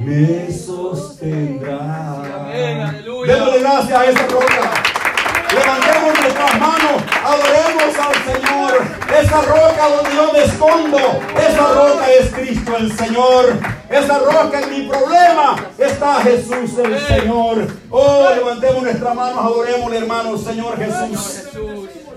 me 0.00 0.50
sostendrá. 0.52 1.80
Démosle 3.26 3.60
gracias 3.60 3.98
a 3.98 4.04
esa 4.06 4.26
roca. 4.28 4.72
Levantemos 5.52 6.20
nuestras 6.20 6.60
manos, 6.60 7.02
adoremos 7.24 7.98
al 7.98 8.14
Señor. 8.32 8.82
Esa 9.20 9.42
roca 9.42 9.88
donde 9.88 10.14
yo 10.14 10.32
me 10.32 10.44
escondo, 10.44 11.20
esa 11.36 11.72
roca 11.72 12.12
es 12.12 12.32
Cristo 12.32 12.76
el 12.76 12.96
Señor. 12.96 13.58
Esa 13.88 14.18
roca 14.20 14.60
en 14.60 14.70
mi 14.70 14.88
problema 14.88 15.56
está 15.76 16.20
Jesús 16.22 16.78
el 16.78 16.98
Señor. 17.00 17.66
Oh, 17.90 18.28
levantemos 18.34 18.82
nuestras 18.82 19.14
manos, 19.14 19.38
adoremos 19.44 19.92
hermano 19.92 20.38
Señor 20.38 20.78
Jesús. 20.78 21.42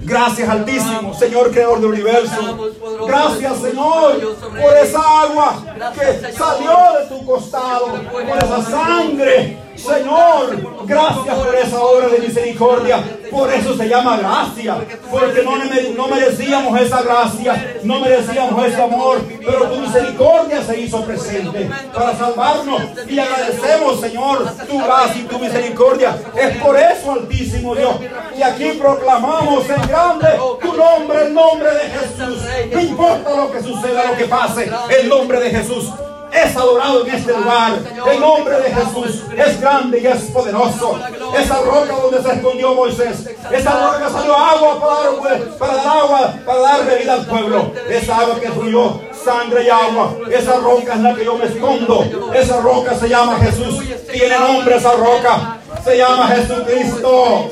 Gracias 0.06 0.50
Altísimo, 0.50 1.14
Señor 1.14 1.52
Creador 1.52 1.80
del 1.80 1.92
universo. 1.92 2.72
Gracias 3.08 3.58
Señor 3.60 4.36
por 4.62 4.78
esa 4.78 5.22
agua 5.22 5.64
que 5.94 6.34
salió 6.34 6.78
de 7.00 7.08
tu 7.10 7.26
costado, 7.26 7.88
por 8.12 8.22
esa 8.22 8.62
sangre. 8.62 9.63
Señor, 9.84 10.86
gracias 10.86 11.36
por 11.36 11.56
esa 11.56 11.82
obra 11.82 12.08
de 12.08 12.20
misericordia. 12.20 13.04
Por 13.30 13.52
eso 13.52 13.76
se 13.76 13.90
llama 13.90 14.18
gracia. 14.18 14.78
Porque 15.12 15.44
no, 15.44 15.58
no 15.58 16.08
merecíamos 16.08 16.80
esa 16.80 17.02
gracia, 17.02 17.80
no 17.84 18.00
merecíamos 18.00 18.66
ese 18.66 18.82
amor. 18.82 19.22
Pero 19.40 19.70
tu 19.70 19.82
misericordia 19.82 20.64
se 20.64 20.80
hizo 20.80 21.04
presente 21.04 21.70
para 21.94 22.16
salvarnos. 22.16 22.82
Y 23.10 23.20
agradecemos, 23.20 24.00
Señor, 24.00 24.50
tu 24.70 24.78
gracia 24.84 25.22
y 25.22 25.26
tu 25.26 25.40
misericordia. 25.40 26.18
Es 26.36 26.58
por 26.58 26.78
eso, 26.78 27.12
Altísimo 27.12 27.76
Dios. 27.76 27.96
Y 28.38 28.42
aquí 28.42 28.72
proclamamos 28.80 29.70
en 29.70 29.82
grande 29.88 30.28
tu 30.62 30.74
nombre, 30.74 31.26
el 31.26 31.34
nombre 31.34 31.70
de 31.72 31.90
Jesús. 31.90 32.44
No 32.72 32.80
importa 32.80 33.36
lo 33.36 33.52
que 33.52 33.62
suceda, 33.62 34.12
lo 34.12 34.18
que 34.18 34.26
pase, 34.26 34.72
el 34.98 35.10
nombre 35.10 35.42
de 35.42 35.50
Jesús 35.50 35.92
es 36.34 36.56
adorado 36.56 37.06
en 37.06 37.16
este 37.16 37.34
lugar. 37.34 37.80
El 38.12 38.20
nombre 38.20 38.60
de 38.60 38.74
Jesús 38.74 39.24
es 39.38 39.62
grande 39.62 40.00
y 40.00 40.08
es 40.08 40.22
poderoso. 40.24 41.00
Esa 41.38 41.62
roca 41.62 41.94
donde 42.02 42.22
se 42.22 42.34
escondió 42.36 42.74
Moisés. 42.74 43.30
Esa 43.52 43.72
roca 43.72 44.10
salió 44.10 44.36
agua 44.36 44.80
para 44.80 45.36
dar, 45.36 45.58
para 45.58 45.76
dar 45.76 45.98
agua, 45.98 46.34
para 46.46 46.60
dar 46.60 46.86
bebida 46.86 47.14
al 47.14 47.26
pueblo. 47.26 47.72
Esa 47.90 48.18
agua 48.18 48.40
que 48.40 48.50
fluyó, 48.50 49.02
sangre 49.24 49.64
y 49.64 49.70
agua. 49.70 50.16
Esa 50.32 50.58
roca 50.60 50.94
es 50.94 51.00
la 51.00 51.16
que 51.16 51.26
yo 51.26 51.38
me 51.38 51.46
escondo. 51.46 52.06
Esa 52.34 52.62
roca 52.62 52.96
se 52.96 53.10
llama 53.10 53.38
Jesús. 53.40 53.84
Tiene 54.12 54.38
nombre 54.40 54.76
esa 54.76 54.92
roca. 54.94 55.58
Se 55.84 55.98
llama 55.98 56.28
Jesucristo. 56.28 57.50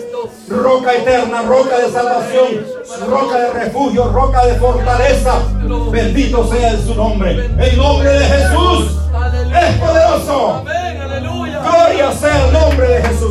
Roca 0.48 0.94
eterna, 0.94 1.44
roca 1.44 1.78
de 1.80 1.90
salvación, 1.90 2.66
roca 3.08 3.40
de 3.40 3.54
refugio, 3.54 4.12
roca 4.12 4.46
de 4.46 4.56
fortaleza. 4.56 5.40
Bendito 5.90 6.46
sea 6.52 6.72
en 6.72 6.86
su 6.86 6.94
nombre. 6.94 7.50
El 7.58 7.78
nombre 7.78 8.10
de 8.12 8.26
Jesús 8.26 8.98
es 9.62 9.76
poderoso. 9.78 10.64
Gloria 11.64 12.12
sea 12.12 12.48
el 12.48 12.54
nombre 12.54 12.88
de 12.88 13.02
Jesús. 13.02 13.31